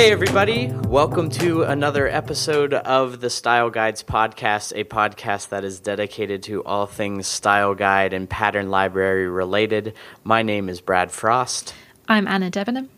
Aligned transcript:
Hey, 0.00 0.12
everybody. 0.12 0.72
Welcome 0.86 1.28
to 1.32 1.64
another 1.64 2.08
episode 2.08 2.72
of 2.72 3.20
the 3.20 3.28
Style 3.28 3.68
Guides 3.68 4.02
podcast, 4.02 4.72
a 4.74 4.84
podcast 4.84 5.50
that 5.50 5.62
is 5.62 5.78
dedicated 5.78 6.42
to 6.44 6.64
all 6.64 6.86
things 6.86 7.26
style 7.26 7.74
guide 7.74 8.14
and 8.14 8.28
pattern 8.28 8.70
library 8.70 9.28
related. 9.28 9.92
My 10.24 10.40
name 10.40 10.70
is 10.70 10.80
Brad 10.80 11.12
Frost. 11.12 11.74
I'm 12.08 12.26
Anna 12.26 12.50
Debenham. 12.50 12.88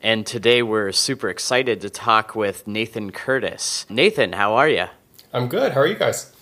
And 0.00 0.26
today 0.26 0.62
we're 0.62 0.90
super 0.92 1.28
excited 1.28 1.82
to 1.82 1.90
talk 1.90 2.34
with 2.34 2.66
Nathan 2.66 3.12
Curtis. 3.12 3.84
Nathan, 3.90 4.32
how 4.32 4.54
are 4.54 4.70
you? 4.70 4.86
I'm 5.34 5.48
good. 5.48 5.72
How 5.72 5.82
are 5.82 5.86
you 5.86 5.96
guys? 5.96 6.32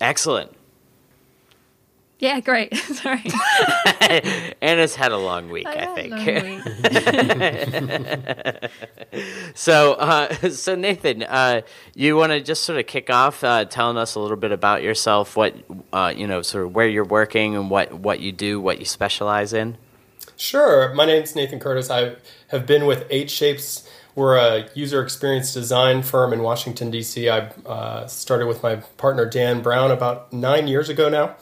Excellent. 0.00 0.52
Yeah, 2.18 2.40
great. 2.40 2.76
Sorry. 2.76 3.22
Anna's 4.60 4.96
had 4.96 5.12
a 5.12 5.16
long 5.16 5.50
week, 5.50 5.68
I, 5.68 5.86
I 5.86 5.94
think. 5.94 6.14
so, 9.54 9.92
uh, 9.92 10.34
so 10.50 10.74
Nathan, 10.74 11.22
uh, 11.22 11.60
you 11.94 12.16
want 12.16 12.32
to 12.32 12.40
just 12.40 12.64
sort 12.64 12.80
of 12.80 12.88
kick 12.88 13.08
off, 13.08 13.44
uh, 13.44 13.66
telling 13.66 13.96
us 13.96 14.16
a 14.16 14.20
little 14.20 14.36
bit 14.36 14.50
about 14.50 14.82
yourself, 14.82 15.36
what 15.36 15.54
uh, 15.92 16.12
you 16.14 16.26
know, 16.26 16.42
sort 16.42 16.64
of 16.64 16.74
where 16.74 16.88
you're 16.88 17.04
working 17.04 17.54
and 17.54 17.70
what 17.70 17.92
what 17.92 18.18
you 18.18 18.32
do, 18.32 18.60
what 18.60 18.80
you 18.80 18.84
specialize 18.84 19.52
in. 19.52 19.76
Sure. 20.36 20.92
My 20.94 21.04
name's 21.04 21.36
Nathan 21.36 21.60
Curtis. 21.60 21.88
I 21.88 22.16
have 22.48 22.66
been 22.66 22.86
with 22.86 23.08
EightShapes. 23.10 23.88
We're 24.16 24.36
a 24.36 24.68
user 24.74 25.00
experience 25.02 25.54
design 25.54 26.02
firm 26.02 26.32
in 26.32 26.42
Washington 26.42 26.90
D.C. 26.90 27.28
I 27.28 27.50
uh, 27.64 28.08
started 28.08 28.46
with 28.48 28.60
my 28.64 28.76
partner 28.96 29.24
Dan 29.24 29.62
Brown 29.62 29.92
about 29.92 30.32
nine 30.32 30.66
years 30.66 30.88
ago 30.88 31.08
now 31.08 31.36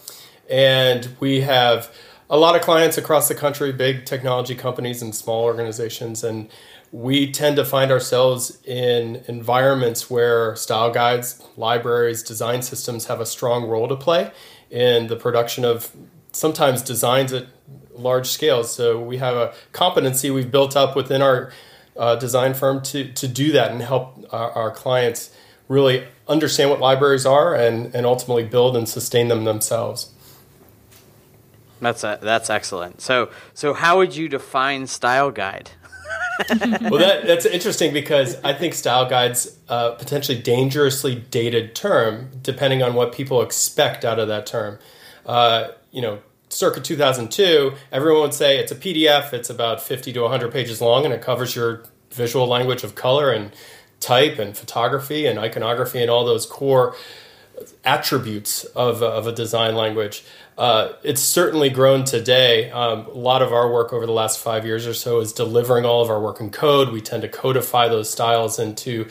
and 0.49 1.09
we 1.21 1.43
have 1.43 1.93
a 2.29 2.37
lot 2.37 2.57
of 2.57 2.63
clients 2.63 2.99
across 2.99 3.29
the 3.29 3.35
country, 3.35 3.73
big 3.73 4.05
technology 4.05 4.55
companies 4.55 5.03
and 5.03 5.15
small 5.15 5.45
organizations. 5.45 6.25
And 6.25 6.49
we 6.93 7.31
tend 7.31 7.57
to 7.57 7.65
find 7.65 7.91
ourselves 7.91 8.59
in 8.65 9.23
environments 9.29 10.11
where 10.11 10.57
style 10.57 10.91
guides, 10.91 11.43
libraries, 11.57 12.23
design 12.23 12.63
systems 12.63 13.07
have 13.07 13.21
a 13.21 13.27
strong 13.27 13.69
role 13.69 13.89
to 13.89 13.97
play 13.97 14.33
in 14.71 15.07
the 15.07 15.17
production 15.17 15.65
of 15.65 15.93
sometimes 16.33 16.83
designs 16.83 17.33
at 17.33 17.47
large 17.95 18.27
scales. 18.29 18.75
So 18.75 19.01
we 19.01 19.19
have 19.19 19.37
a 19.37 19.55
competency 19.73 20.31
we've 20.31 20.51
built 20.51 20.77
up 20.77 20.97
within 20.97 21.23
our 21.23 21.53
uh, 21.97 22.17
design 22.17 22.55
firm 22.55 22.83
to, 22.83 23.13
to 23.13 23.29
do 23.29 23.53
that 23.53 23.71
and 23.71 23.81
help 23.81 24.27
our, 24.31 24.51
our 24.53 24.71
clients 24.71 25.35
really 25.69 26.07
understand 26.29 26.71
what 26.71 26.81
libraries 26.81 27.25
are 27.25 27.55
and, 27.55 27.95
and 27.95 28.05
ultimately 28.05 28.45
build 28.45 28.77
and 28.77 28.89
sustain 28.89 29.29
them 29.29 29.45
themselves. 29.45 30.13
That's 31.81 32.05
a, 32.05 32.19
that's 32.23 32.51
excellent. 32.51 33.01
So 33.01 33.31
so 33.55 33.75
how 33.75 33.99
would 33.99 34.17
you 34.17 34.29
define 34.29 34.87
style 34.87 35.31
guide? 35.31 35.71
well, 36.51 36.99
that, 36.99 37.27
that's 37.27 37.47
interesting 37.47 37.93
because 37.95 38.39
I 38.45 38.53
think 38.53 38.75
style 38.75 39.09
guides 39.09 39.59
uh, 39.69 39.93
potentially 39.93 40.39
dangerously 40.41 41.15
dated 41.15 41.75
term, 41.75 42.31
depending 42.43 42.83
on 42.83 42.95
what 42.95 43.13
people 43.13 43.41
expect 43.41 44.05
out 44.05 44.19
of 44.19 44.29
that 44.29 44.47
term. 44.47 44.79
Uh, 45.25 45.69
you 45.93 46.03
know, 46.03 46.19
circa 46.51 46.81
2002, 46.81 47.73
everyone 47.91 48.23
would 48.23 48.35
say 48.35 48.59
it's 48.59 48.71
a 48.71 48.77
PDF. 48.77 49.33
It's 49.33 49.49
about 49.49 49.81
50 49.81 50.13
to 50.13 50.21
100 50.23 50.53
pages 50.53 50.81
long, 50.81 51.05
and 51.05 51.15
it 51.15 51.23
covers 51.23 51.57
your 51.57 51.85
visual 52.11 52.47
language 52.47 52.85
of 52.85 52.95
color 52.95 53.31
and 53.31 53.53
type 54.01 54.39
and 54.39 54.57
photography 54.57 55.27
and 55.27 55.39
iconography 55.39 56.03
and 56.03 56.11
all 56.11 56.25
those 56.25 56.47
core 56.47 56.95
attributes 57.85 58.65
of, 58.65 59.03
of 59.03 59.27
a 59.27 59.33
design 59.33 59.75
language. 59.75 60.25
Uh, 60.59 60.93
it's 61.03 61.21
certainly 61.21 61.69
grown 61.69 62.05
today. 62.05 62.71
Um, 62.71 63.07
a 63.07 63.11
lot 63.11 63.43
of 63.43 63.53
our 63.53 63.71
work 63.71 63.93
over 63.93 64.07
the 64.07 64.13
last 64.13 64.39
five 64.39 64.65
years 64.65 64.87
or 64.87 64.95
so 64.95 65.21
is 65.21 65.33
delivering 65.33 65.85
all 65.85 66.03
of 66.03 66.11
our 66.11 66.21
work 66.21 66.41
in 66.41 66.51
code. 66.51 66.91
We 66.91 67.01
tend 67.01 67.23
to 67.23 67.29
codify 67.29 67.89
those 67.89 68.11
styles 68.11 68.59
into 68.59 69.09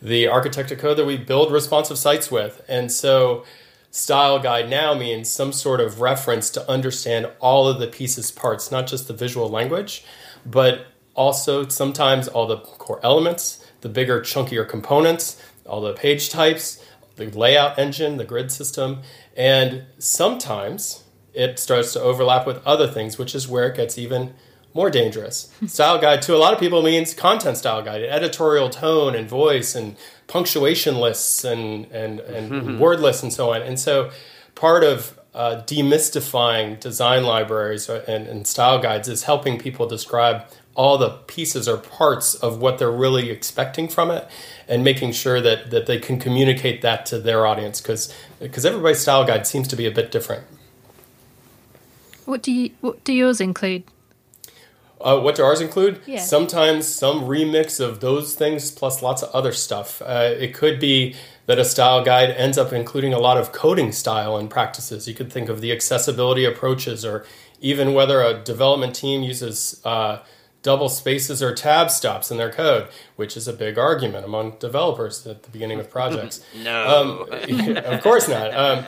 the 0.00 0.28
architecture 0.28 0.76
code 0.76 0.98
that 0.98 1.06
we 1.06 1.16
build 1.16 1.52
responsive 1.52 1.98
sites 1.98 2.30
with. 2.30 2.62
And 2.68 2.92
so, 2.92 3.44
style 3.90 4.38
guide 4.38 4.68
now 4.68 4.94
means 4.94 5.30
some 5.30 5.52
sort 5.52 5.80
of 5.80 6.00
reference 6.00 6.50
to 6.50 6.70
understand 6.70 7.30
all 7.40 7.68
of 7.68 7.78
the 7.78 7.86
pieces, 7.86 8.30
parts, 8.30 8.70
not 8.70 8.86
just 8.86 9.08
the 9.08 9.14
visual 9.14 9.48
language, 9.48 10.04
but 10.44 10.86
also 11.14 11.68
sometimes 11.68 12.28
all 12.28 12.46
the 12.46 12.58
core 12.58 13.00
elements, 13.02 13.64
the 13.80 13.88
bigger, 13.88 14.20
chunkier 14.20 14.68
components, 14.68 15.40
all 15.66 15.80
the 15.80 15.94
page 15.94 16.28
types, 16.28 16.84
the 17.16 17.26
layout 17.26 17.78
engine, 17.78 18.16
the 18.16 18.24
grid 18.24 18.50
system, 18.50 19.02
and 19.36 19.84
sometimes 19.98 21.04
it 21.32 21.58
starts 21.58 21.92
to 21.92 22.00
overlap 22.00 22.46
with 22.46 22.64
other 22.64 22.86
things, 22.86 23.18
which 23.18 23.34
is 23.34 23.48
where 23.48 23.68
it 23.68 23.76
gets 23.76 23.98
even 23.98 24.34
more 24.72 24.90
dangerous. 24.90 25.52
style 25.66 25.98
guide 25.98 26.22
to 26.22 26.34
a 26.34 26.38
lot 26.38 26.52
of 26.52 26.60
people 26.60 26.82
means 26.82 27.14
content 27.14 27.56
style 27.56 27.82
guide, 27.82 28.02
editorial 28.02 28.68
tone 28.70 29.14
and 29.14 29.28
voice 29.28 29.74
and 29.74 29.96
punctuation 30.26 30.96
lists 30.96 31.44
and 31.44 31.86
and, 31.86 32.20
and 32.20 32.50
mm-hmm. 32.50 32.78
word 32.78 33.00
lists 33.00 33.22
and 33.22 33.32
so 33.32 33.52
on. 33.52 33.62
And 33.62 33.78
so 33.78 34.10
part 34.54 34.84
of 34.84 35.18
uh, 35.34 35.62
demystifying 35.66 36.78
design 36.78 37.24
libraries 37.24 37.88
and, 37.88 38.26
and 38.26 38.46
style 38.46 38.80
guides 38.80 39.08
is 39.08 39.24
helping 39.24 39.58
people 39.58 39.86
describe 39.86 40.44
all 40.76 40.98
the 40.98 41.10
pieces 41.10 41.68
or 41.68 41.76
parts 41.76 42.34
of 42.34 42.60
what 42.60 42.78
they're 42.78 42.90
really 42.90 43.30
expecting 43.30 43.88
from 43.88 44.10
it 44.10 44.28
and 44.68 44.82
making 44.84 45.12
sure 45.12 45.40
that, 45.40 45.70
that 45.70 45.86
they 45.86 45.98
can 45.98 46.18
communicate 46.18 46.82
that 46.82 47.06
to 47.06 47.18
their 47.18 47.46
audience 47.46 47.80
because 47.80 48.12
because 48.40 48.64
everybody's 48.64 49.00
style 49.00 49.24
guide 49.24 49.46
seems 49.46 49.68
to 49.68 49.76
be 49.76 49.86
a 49.86 49.90
bit 49.90 50.10
different 50.10 50.44
what 52.24 52.42
do 52.42 52.52
you 52.52 52.70
what 52.80 53.02
do 53.04 53.12
yours 53.12 53.40
include 53.40 53.84
uh, 55.04 55.20
what 55.20 55.34
do 55.34 55.44
ours 55.44 55.60
include? 55.60 56.00
Yeah. 56.06 56.20
Sometimes 56.20 56.86
some 56.86 57.22
remix 57.24 57.78
of 57.78 58.00
those 58.00 58.34
things 58.34 58.70
plus 58.70 59.02
lots 59.02 59.22
of 59.22 59.30
other 59.32 59.52
stuff. 59.52 60.00
Uh, 60.00 60.34
it 60.38 60.54
could 60.54 60.80
be 60.80 61.14
that 61.44 61.58
a 61.58 61.64
style 61.64 62.02
guide 62.02 62.30
ends 62.30 62.56
up 62.56 62.72
including 62.72 63.12
a 63.12 63.18
lot 63.18 63.36
of 63.36 63.52
coding 63.52 63.92
style 63.92 64.38
and 64.38 64.48
practices. 64.48 65.06
You 65.06 65.14
could 65.14 65.30
think 65.30 65.50
of 65.50 65.60
the 65.60 65.72
accessibility 65.72 66.46
approaches, 66.46 67.04
or 67.04 67.26
even 67.60 67.92
whether 67.92 68.22
a 68.22 68.42
development 68.42 68.94
team 68.94 69.22
uses 69.22 69.80
uh, 69.84 70.20
double 70.64 70.88
spaces 70.88 71.42
or 71.42 71.54
tab 71.54 71.90
stops 71.90 72.30
in 72.30 72.38
their 72.38 72.50
code, 72.50 72.88
which 73.14 73.36
is 73.36 73.46
a 73.46 73.52
big 73.52 73.78
argument 73.78 74.24
among 74.24 74.56
developers 74.58 75.24
at 75.26 75.44
the 75.44 75.50
beginning 75.50 75.78
of 75.78 75.88
projects. 75.88 76.44
no, 76.64 77.28
um, 77.30 77.76
of 77.76 78.02
course 78.02 78.28
not. 78.28 78.52
Um, 78.52 78.86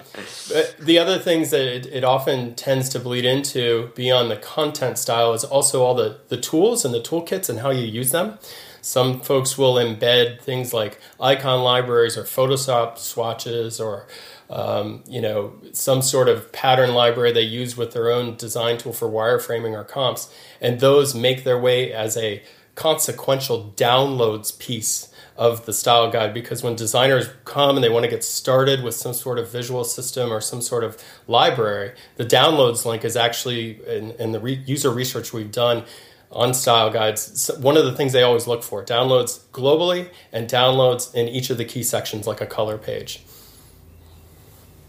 the 0.80 0.98
other 0.98 1.18
things 1.20 1.50
that 1.50 1.60
it, 1.60 1.86
it, 1.86 2.02
often 2.02 2.54
tends 2.54 2.88
to 2.88 2.98
bleed 2.98 3.26
into 3.26 3.92
beyond 3.94 4.30
the 4.30 4.36
content 4.36 4.98
style 4.98 5.34
is 5.34 5.44
also 5.44 5.82
all 5.82 5.94
the, 5.94 6.18
the 6.28 6.38
tools 6.38 6.84
and 6.84 6.94
the 6.94 7.00
toolkits 7.00 7.48
and 7.48 7.60
how 7.60 7.70
you 7.70 7.86
use 7.86 8.10
them. 8.10 8.38
Some 8.80 9.20
folks 9.20 9.58
will 9.58 9.74
embed 9.74 10.40
things 10.40 10.72
like 10.72 10.98
icon 11.20 11.62
libraries 11.62 12.16
or 12.16 12.22
Photoshop 12.22 12.98
swatches 12.98 13.80
or 13.80 14.06
um, 14.50 15.02
you 15.08 15.20
know, 15.20 15.54
some 15.72 16.02
sort 16.02 16.28
of 16.28 16.52
pattern 16.52 16.94
library 16.94 17.32
they 17.32 17.42
use 17.42 17.76
with 17.76 17.92
their 17.92 18.10
own 18.10 18.36
design 18.36 18.78
tool 18.78 18.92
for 18.92 19.08
wireframing 19.08 19.72
or 19.72 19.84
comps, 19.84 20.32
and 20.60 20.80
those 20.80 21.14
make 21.14 21.44
their 21.44 21.58
way 21.58 21.92
as 21.92 22.16
a 22.16 22.42
consequential 22.74 23.72
downloads 23.76 24.56
piece 24.58 25.12
of 25.36 25.66
the 25.66 25.72
style 25.72 26.10
guide 26.10 26.32
because 26.32 26.62
when 26.62 26.74
designers 26.74 27.28
come 27.44 27.76
and 27.76 27.84
they 27.84 27.88
want 27.88 28.04
to 28.04 28.10
get 28.10 28.24
started 28.24 28.82
with 28.82 28.94
some 28.94 29.12
sort 29.12 29.38
of 29.38 29.50
visual 29.50 29.84
system 29.84 30.32
or 30.32 30.40
some 30.40 30.62
sort 30.62 30.84
of 30.84 31.02
library, 31.26 31.92
the 32.16 32.24
downloads 32.24 32.84
link 32.84 33.04
is 33.04 33.16
actually 33.16 33.80
in, 33.86 34.12
in 34.12 34.32
the 34.32 34.40
re- 34.40 34.62
user 34.66 34.90
research 34.90 35.32
we've 35.32 35.52
done 35.52 35.84
on 36.30 36.54
style 36.54 36.90
guides. 36.90 37.50
One 37.58 37.76
of 37.76 37.84
the 37.84 37.92
things 37.92 38.12
they 38.12 38.22
always 38.22 38.46
look 38.46 38.62
for 38.62 38.84
downloads 38.84 39.40
globally 39.52 40.08
and 40.32 40.48
downloads 40.48 41.14
in 41.14 41.28
each 41.28 41.50
of 41.50 41.58
the 41.58 41.64
key 41.64 41.82
sections, 41.82 42.26
like 42.26 42.40
a 42.40 42.46
color 42.46 42.78
page. 42.78 43.22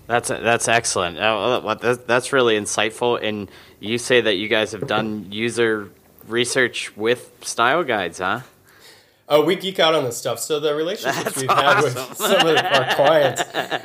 That's 0.07 0.29
that's 0.29 0.67
excellent. 0.67 1.17
That's 1.17 2.33
really 2.33 2.57
insightful. 2.57 3.21
And 3.21 3.49
you 3.79 3.97
say 3.97 4.21
that 4.21 4.35
you 4.35 4.47
guys 4.47 4.71
have 4.71 4.87
done 4.87 5.27
user 5.31 5.91
research 6.27 6.95
with 6.95 7.31
style 7.41 7.83
guides, 7.83 8.19
huh? 8.19 8.41
Oh, 9.29 9.43
we 9.43 9.57
geek 9.57 9.77
out 9.77 9.93
on 9.93 10.05
this 10.05 10.15
stuff. 10.15 10.39
So 10.39 10.61
the 10.61 10.73
relationships 10.73 11.23
That's 11.25 11.41
we've 11.41 11.49
awesome. 11.49 11.93
had 11.93 12.09
with 12.09 12.17
some 12.17 12.47
of 12.47 12.57
our 12.57 12.95
clients, 12.95 13.41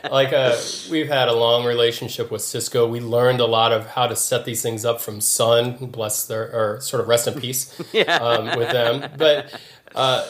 like 0.09 0.33
uh, 0.33 0.57
we've 0.89 1.09
had 1.09 1.27
a 1.27 1.33
long 1.33 1.65
relationship 1.65 2.31
with 2.31 2.43
Cisco. 2.43 2.87
We 2.87 3.01
learned 3.01 3.41
a 3.41 3.47
lot 3.47 3.73
of 3.73 3.87
how 3.87 4.07
to 4.07 4.15
set 4.15 4.45
these 4.45 4.63
things 4.63 4.85
up 4.85 5.01
from 5.01 5.21
Sun, 5.21 5.87
bless 5.87 6.27
their 6.27 6.45
or 6.55 6.81
sort 6.81 7.03
of 7.03 7.09
rest 7.09 7.27
in 7.27 7.41
peace, 7.41 7.77
yeah. 7.93 8.19
um, 8.19 8.57
with 8.57 8.71
them. 8.71 9.11
But 9.19 9.53
uh, 9.97 10.29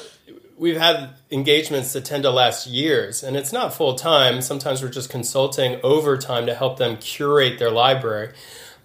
we've 0.63 0.79
had 0.79 1.11
engagements 1.33 1.93
that 1.93 2.05
tend 2.05 2.23
to 2.23 2.31
last 2.31 2.69
years 2.69 3.25
and 3.25 3.37
it's 3.37 3.53
not 3.53 3.75
full 3.75 3.97
time. 3.97 4.41
Sometimes 4.41 4.81
we're 4.81 4.89
just 4.89 5.11
consulting 5.11 5.81
overtime 5.83 6.47
to 6.47 6.55
help 6.55 6.79
them 6.79 6.97
curate 6.99 7.59
their 7.59 7.71
library. 7.73 8.33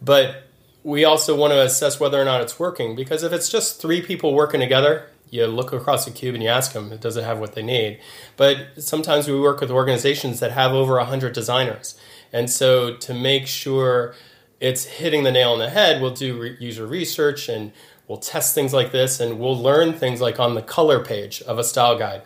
But 0.02 0.48
we 0.84 1.06
also 1.06 1.36
want 1.36 1.54
to 1.54 1.62
assess 1.62 2.00
whether 2.00 2.20
or 2.20 2.26
not 2.26 2.42
it's 2.42 2.60
working 2.60 2.96
because 2.96 3.22
if 3.22 3.32
it's 3.32 3.48
just 3.48 3.80
three 3.80 4.02
people 4.02 4.34
working 4.34 4.60
together 4.60 5.08
you 5.30 5.46
look 5.46 5.72
across 5.72 6.06
the 6.06 6.12
cube 6.12 6.34
and 6.34 6.44
you 6.44 6.50
ask 6.50 6.74
them 6.74 6.98
does 6.98 7.16
it 7.16 7.24
have 7.24 7.38
what 7.38 7.54
they 7.54 7.62
need? 7.62 8.00
But 8.38 8.82
sometimes 8.82 9.28
we 9.28 9.40
work 9.40 9.62
with 9.62 9.70
organizations 9.70 10.40
that 10.40 10.54
have 10.54 10.72
over 10.72 10.96
100 10.96 11.32
designers. 11.32 11.96
And 12.34 12.50
so 12.50 12.96
to 12.96 13.14
make 13.14 13.46
sure 13.46 14.16
it's 14.60 14.86
hitting 14.86 15.24
the 15.24 15.32
nail 15.32 15.52
on 15.52 15.60
the 15.60 15.70
head 15.70 16.02
we'll 16.02 16.16
do 16.16 16.42
re- 16.42 16.58
user 16.60 16.88
research 16.88 17.48
and 17.48 17.72
we'll 18.08 18.18
test 18.18 18.56
things 18.56 18.74
like 18.74 18.92
this, 18.92 19.20
and 19.20 19.40
we'll 19.40 19.58
learn 19.58 19.94
things 19.94 20.22
like 20.22 20.40
on 20.40 20.56
the 20.56 20.62
color 20.62 21.04
page 21.04 21.42
of 21.44 21.60
a 21.60 21.64
style 21.64 21.98
guide. 21.98 22.24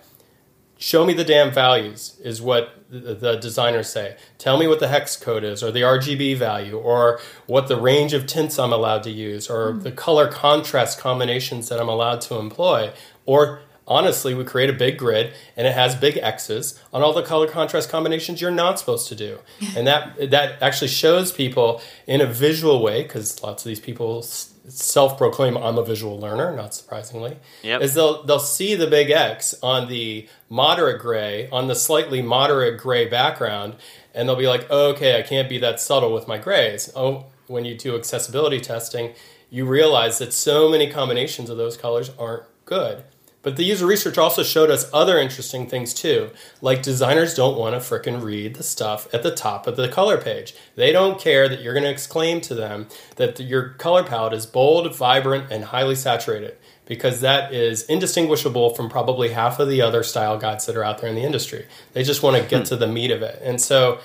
Show 0.77 1.05
me 1.05 1.13
the 1.13 1.23
damn 1.23 1.51
values, 1.51 2.19
is 2.23 2.41
what 2.41 2.73
the, 2.89 3.37
designers 3.37 3.89
say. 3.89 4.17
Tell 4.37 4.57
me 4.57 4.67
what 4.67 4.79
the 4.79 4.87
hex 4.87 5.15
code 5.15 5.43
is, 5.43 5.61
or 5.61 5.71
the 5.71 5.81
RGB 5.81 6.37
value, 6.37 6.77
or 6.77 7.19
what 7.45 7.67
the 7.67 7.79
range 7.79 8.13
of 8.13 8.25
tints 8.25 8.57
I'm 8.57 8.73
allowed 8.73 9.03
to 9.03 9.11
use, 9.11 9.49
or 9.49 9.73
mm. 9.73 9.83
the 9.83 9.91
color 9.91 10.27
contrast 10.27 10.99
combinations 10.99 11.69
that 11.69 11.79
I'm 11.79 11.89
allowed 11.89 12.21
to 12.21 12.35
employ, 12.35 12.91
or 13.25 13.61
honestly, 13.87 14.33
we 14.33 14.43
create 14.43 14.69
a 14.69 14.73
big 14.73 14.97
grid 14.97 15.33
and 15.57 15.67
it 15.67 15.73
has 15.73 15.95
big 15.95 16.17
X's 16.17 16.81
on 16.93 17.01
all 17.01 17.13
the 17.13 17.23
color 17.23 17.47
contrast 17.47 17.89
combinations 17.89 18.39
you're 18.39 18.49
not 18.49 18.79
supposed 18.79 19.09
to 19.09 19.15
do. 19.15 19.39
and 19.75 19.85
that 19.85 20.31
that 20.31 20.61
actually 20.61 20.87
shows 20.87 21.31
people 21.31 21.81
in 22.07 22.21
a 22.21 22.25
visual 22.25 22.81
way, 22.81 23.03
because 23.03 23.41
lots 23.43 23.63
of 23.63 23.69
these 23.69 23.79
people 23.79 24.23
self-proclaim 24.67 25.57
I'm 25.57 25.77
a 25.77 25.83
visual 25.83 26.19
learner, 26.19 26.55
not 26.55 26.73
surprisingly, 26.73 27.37
yep. 27.63 27.81
is 27.81 27.93
they'll 27.93 28.23
they'll 28.23 28.39
see 28.39 28.75
the 28.75 28.87
big 28.87 29.09
X 29.09 29.55
on 29.63 29.87
the 29.87 30.27
moderate 30.49 31.01
gray, 31.01 31.49
on 31.49 31.67
the 31.67 31.75
slightly 31.75 32.21
moderate 32.21 32.79
gray 32.79 33.07
background, 33.07 33.75
and 34.13 34.27
they'll 34.27 34.35
be 34.35 34.47
like, 34.47 34.67
oh, 34.69 34.91
okay, 34.91 35.19
I 35.19 35.23
can't 35.23 35.49
be 35.49 35.57
that 35.59 35.79
subtle 35.79 36.13
with 36.13 36.27
my 36.27 36.37
grays. 36.37 36.91
Oh, 36.95 37.25
when 37.47 37.65
you 37.65 37.75
do 37.75 37.95
accessibility 37.95 38.59
testing, 38.59 39.13
you 39.49 39.65
realize 39.65 40.19
that 40.19 40.33
so 40.33 40.69
many 40.69 40.89
combinations 40.89 41.49
of 41.49 41.57
those 41.57 41.77
colors 41.77 42.11
aren't 42.17 42.43
good. 42.65 43.03
But 43.43 43.55
the 43.55 43.63
user 43.63 43.87
research 43.87 44.17
also 44.17 44.43
showed 44.43 44.69
us 44.69 44.89
other 44.93 45.17
interesting 45.17 45.67
things 45.67 45.93
too. 45.93 46.29
Like 46.61 46.83
designers 46.83 47.33
don't 47.33 47.57
want 47.57 47.73
to 47.73 47.79
fricking 47.79 48.21
read 48.21 48.55
the 48.55 48.63
stuff 48.63 49.11
at 49.13 49.23
the 49.23 49.33
top 49.33 49.65
of 49.65 49.77
the 49.77 49.89
color 49.89 50.19
page. 50.19 50.53
They 50.75 50.91
don't 50.91 51.19
care 51.19 51.49
that 51.49 51.61
you're 51.61 51.73
going 51.73 51.85
to 51.85 51.89
exclaim 51.89 52.41
to 52.41 52.55
them 52.55 52.87
that 53.15 53.39
your 53.39 53.69
color 53.69 54.03
palette 54.03 54.33
is 54.33 54.45
bold, 54.45 54.95
vibrant, 54.95 55.51
and 55.51 55.65
highly 55.65 55.95
saturated 55.95 56.57
because 56.85 57.21
that 57.21 57.53
is 57.53 57.83
indistinguishable 57.83 58.75
from 58.75 58.89
probably 58.89 59.29
half 59.29 59.59
of 59.59 59.69
the 59.69 59.81
other 59.81 60.03
style 60.03 60.37
guides 60.37 60.65
that 60.65 60.75
are 60.75 60.83
out 60.83 60.99
there 60.99 61.09
in 61.09 61.15
the 61.15 61.23
industry. 61.23 61.65
They 61.93 62.03
just 62.03 62.21
want 62.21 62.37
to 62.37 62.47
get 62.47 62.59
hmm. 62.59 62.65
to 62.65 62.75
the 62.75 62.87
meat 62.87 63.11
of 63.11 63.21
it. 63.21 63.41
And 63.41 63.59
so 63.59 63.99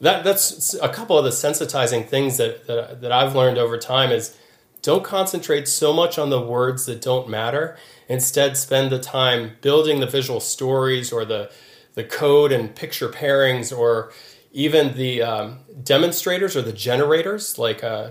that 0.00 0.24
that's 0.24 0.74
a 0.74 0.88
couple 0.88 1.18
of 1.18 1.24
the 1.24 1.30
sensitizing 1.30 2.06
things 2.06 2.36
that, 2.36 2.66
that 2.66 3.00
that 3.00 3.12
I've 3.12 3.34
learned 3.34 3.58
over 3.58 3.78
time 3.78 4.12
is 4.12 4.36
don't 4.86 5.04
concentrate 5.04 5.68
so 5.68 5.92
much 5.92 6.18
on 6.18 6.30
the 6.30 6.40
words 6.40 6.86
that 6.86 7.02
don't 7.02 7.28
matter 7.28 7.76
Instead, 8.08 8.56
spend 8.56 8.90
the 8.90 8.98
time 8.98 9.52
building 9.60 10.00
the 10.00 10.06
visual 10.06 10.40
stories 10.40 11.12
or 11.12 11.24
the, 11.24 11.50
the 11.94 12.04
code 12.04 12.52
and 12.52 12.74
picture 12.74 13.08
pairings 13.08 13.76
or 13.76 14.12
even 14.52 14.96
the 14.96 15.22
um, 15.22 15.58
demonstrators 15.82 16.56
or 16.56 16.62
the 16.62 16.72
generators. 16.72 17.58
Like 17.58 17.82
uh, 17.82 18.10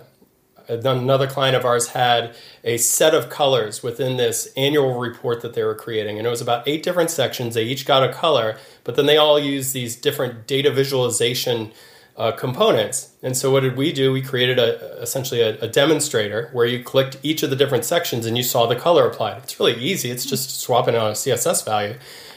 another 0.67 1.27
client 1.27 1.55
of 1.55 1.63
ours 1.63 1.89
had 1.89 2.35
a 2.63 2.77
set 2.77 3.15
of 3.15 3.29
colors 3.29 3.81
within 3.81 4.17
this 4.17 4.51
annual 4.57 4.99
report 4.99 5.41
that 5.41 5.53
they 5.53 5.63
were 5.63 5.75
creating. 5.75 6.17
And 6.17 6.27
it 6.27 6.29
was 6.29 6.41
about 6.41 6.67
eight 6.67 6.83
different 6.83 7.09
sections. 7.09 7.53
They 7.53 7.63
each 7.63 7.85
got 7.85 8.07
a 8.07 8.11
color, 8.11 8.57
but 8.83 8.95
then 8.95 9.05
they 9.05 9.17
all 9.17 9.39
used 9.39 9.73
these 9.73 9.95
different 9.95 10.45
data 10.45 10.71
visualization 10.71 11.71
uh, 12.17 12.31
components. 12.31 13.13
And 13.21 13.35
so 13.35 13.51
what 13.51 13.61
did 13.61 13.75
we 13.75 13.91
do? 13.91 14.11
We 14.11 14.21
created 14.21 14.57
a 14.57 15.01
essentially 15.01 15.41
a, 15.41 15.59
a, 15.59 15.67
demonstrator 15.67 16.49
where 16.53 16.65
you 16.65 16.81
clicked 16.81 17.17
each 17.23 17.43
of 17.43 17.49
the 17.49 17.57
different 17.57 17.83
sections 17.83 18.25
and 18.25 18.37
you 18.37 18.43
saw 18.43 18.67
the 18.67 18.75
color 18.75 19.05
applied. 19.05 19.43
It's 19.43 19.59
really 19.59 19.75
easy. 19.75 20.11
It's 20.11 20.25
just 20.25 20.61
swapping 20.61 20.95
out 20.95 21.09
a 21.09 21.11
CSS 21.11 21.65
value 21.65 21.95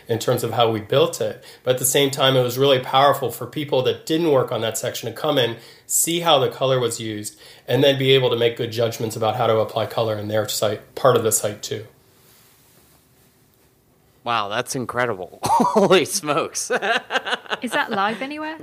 in 0.09 0.19
terms 0.19 0.43
of 0.43 0.53
how 0.53 0.71
we 0.71 0.81
built 0.81 1.21
it. 1.21 1.45
But 1.63 1.75
at 1.75 1.79
the 1.79 1.85
same 1.85 2.11
time, 2.11 2.35
it 2.35 2.43
was 2.43 2.59
really 2.59 2.81
powerful 2.81 3.31
for 3.31 3.47
people 3.47 3.83
that 3.83 4.07
didn't 4.07 4.33
work 4.33 4.51
on 4.51 4.63
that 4.63 4.79
section 4.79 5.09
to 5.09 5.15
come 5.17 5.39
in, 5.39 5.59
see 5.87 6.21
how 6.21 6.39
the 6.39 6.49
color 6.49 6.81
was 6.81 6.99
used, 6.99 7.39
and 7.69 7.85
then 7.85 7.99
be 7.99 8.13
able 8.13 8.31
to 8.31 8.37
make 8.37 8.57
good 8.57 8.73
judgments 8.73 9.17
about 9.17 9.37
how 9.37 9.47
to 9.47 9.59
apply 9.59 9.87
color 9.87 10.19
in 10.19 10.29
their 10.29 10.49
site, 10.49 10.95
part 10.95 11.17
of 11.17 11.23
the 11.23 11.33
site 11.33 11.63
too. 11.63 11.87
Wow, 14.29 14.49
that's 14.49 14.77
incredible. 14.77 15.39
Holy 15.43 16.05
smokes. 16.05 16.71
Is 17.63 17.71
that 17.71 17.91
live 17.91 18.21
anywhere? 18.21 18.59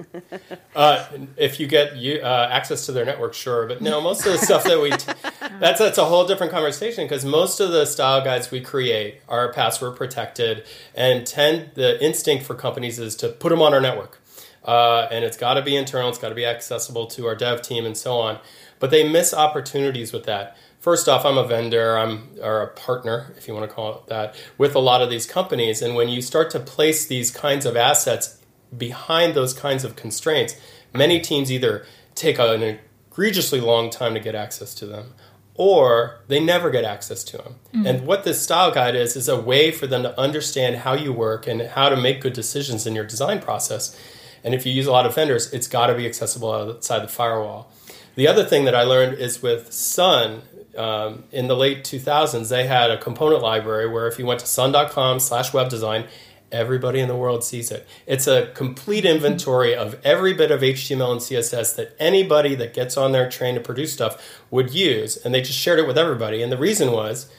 Uh, 0.76 1.08
if 1.38 1.60
you 1.60 1.66
get 1.66 1.96
you, 1.96 2.20
uh, 2.22 2.50
access 2.52 2.86
to 2.86 2.92
their 2.92 3.04
network, 3.04 3.34
sure. 3.34 3.66
But 3.66 3.82
no, 3.82 4.00
most 4.00 4.28
of 4.28 4.34
the 4.34 4.38
stuff 4.38 4.64
that 4.66 4.80
we 4.80 4.92
t- 4.92 5.12
that's 5.60 5.80
that's 5.80 5.98
a 5.98 6.06
whole 6.06 6.28
different 6.28 6.52
conversation 6.52 7.06
because 7.06 7.26
most 7.26 7.60
of 7.60 7.72
the 7.72 7.86
style 7.86 8.24
guides 8.24 8.52
we 8.52 8.62
create 8.62 9.22
are 9.28 9.52
password 9.54 9.96
protected, 9.96 10.66
and 10.94 11.26
tend 11.26 11.72
the 11.74 12.00
instinct 12.00 12.46
for 12.46 12.54
companies 12.54 13.00
is 13.00 13.16
to 13.16 13.30
put 13.30 13.50
them 13.50 13.64
on 13.64 13.74
our 13.74 13.82
network, 13.82 14.22
uh, 14.66 15.08
and 15.10 15.26
it's 15.26 15.36
got 15.36 15.56
to 15.56 15.64
be 15.64 15.76
internal, 15.76 16.10
it's 16.10 16.20
got 16.20 16.30
to 16.30 16.36
be 16.36 16.46
accessible 16.46 17.08
to 17.08 17.26
our 17.26 17.34
dev 17.34 17.64
team, 17.64 17.88
and 17.88 17.98
so 17.98 18.20
on. 18.20 18.38
But 18.80 18.92
they 18.92 19.10
miss 19.10 19.34
opportunities 19.34 20.14
with 20.14 20.26
that 20.26 20.56
first 20.86 21.10
off, 21.10 21.26
I'm 21.26 21.40
a 21.40 21.48
vendor, 21.48 21.98
I'm 21.98 22.30
or 22.44 22.62
a 22.62 22.68
partner, 22.68 23.34
if 23.38 23.48
you 23.48 23.56
want 23.56 23.68
to 23.68 23.76
call 23.76 23.96
it 23.96 24.06
that, 24.06 24.36
with 24.60 24.76
a 24.76 24.80
lot 24.80 25.02
of 25.02 25.10
these 25.10 25.26
companies. 25.26 25.82
And 25.82 25.96
when 25.96 26.10
you 26.10 26.22
start 26.22 26.52
to 26.52 26.60
place 26.60 27.08
these 27.08 27.32
kinds 27.32 27.66
of 27.66 27.76
assets 27.76 28.40
behind 28.78 29.34
those 29.34 29.52
kinds 29.52 29.84
of 29.84 29.96
constraints, 29.96 30.56
many 30.94 31.20
teams 31.20 31.52
either 31.52 31.88
take 32.14 32.38
an 32.38 32.78
egregiously 33.10 33.60
long 33.60 33.90
time 33.90 34.14
to 34.14 34.20
get 34.20 34.36
access 34.36 34.76
to 34.76 34.86
them 34.86 35.16
or 35.56 36.20
they 36.28 36.40
never 36.40 36.70
get 36.70 36.84
access 36.84 37.24
to 37.24 37.38
them. 37.38 37.56
Mm-hmm. 37.74 37.88
And 37.88 38.06
what 38.06 38.24
this 38.24 38.44
style 38.44 38.72
guide 38.72 38.96
is 38.96 39.16
is 39.16 39.28
a 39.28 39.42
way 39.42 39.72
for 39.72 39.88
them 39.88 40.04
to 40.04 40.20
understand 40.20 40.76
how 40.76 40.94
you 40.94 41.12
work 41.12 41.48
and 41.48 41.64
how 41.64 41.90
to 41.90 41.96
make 41.96 42.22
good 42.22 42.34
decisions 42.34 42.86
in 42.86 42.94
your 42.94 43.06
design 43.06 43.40
process. 43.40 44.00
And 44.44 44.54
if 44.54 44.68
you 44.68 44.72
use 44.72 44.86
a 44.86 44.92
lot 44.92 45.08
of 45.08 45.16
vendors, 45.16 45.52
it's 45.52 45.68
got 45.68 45.88
to 45.88 45.96
be 45.96 46.06
accessible 46.06 46.52
outside 46.54 47.00
the 47.00 47.08
firewall. 47.08 47.72
The 48.16 48.28
other 48.28 48.46
thing 48.46 48.64
that 48.66 48.76
I 48.76 48.84
learned 48.84 49.18
is 49.18 49.42
with 49.42 49.74
Sun, 49.74 50.44
um, 50.78 51.24
in 51.32 51.48
the 51.48 51.56
late 51.56 51.84
2000s, 51.84 52.50
they 52.50 52.68
had 52.68 52.92
a 52.92 52.98
component 52.98 53.42
library 53.42 53.88
where 53.88 54.08
if 54.08 54.20
you 54.20 54.26
went 54.26 54.40
to 54.42 54.48
sun.com 54.48 55.20
slash 55.20 55.54
web 55.54 55.70
design, 55.70 56.06
everybody 56.52 57.00
in 57.00 57.08
the 57.08 57.16
world 57.16 57.44
sees 57.44 57.72
it. 57.72 57.88
It's 58.06 58.28
a 58.28 58.52
complete 58.54 59.06
inventory 59.06 59.76
of 59.76 60.00
every 60.04 60.34
bit 60.34 60.52
of 60.52 60.62
HTML 60.62 61.12
and 61.12 61.22
CSS 61.22 61.76
that 61.76 61.96
anybody 62.00 62.56
that 62.56 62.74
gets 62.74 62.98
on 62.98 63.12
their 63.12 63.30
train 63.30 63.56
to 63.56 63.62
produce 63.62 63.94
stuff 63.94 64.42
would 64.52 64.74
use, 64.74 65.18
and 65.18 65.34
they 65.34 65.42
just 65.42 65.60
shared 65.60 65.80
it 65.80 65.88
with 65.88 65.98
everybody. 65.98 66.42
And 66.42 66.52
the 66.52 66.58
reason 66.58 66.92
was 66.92 67.30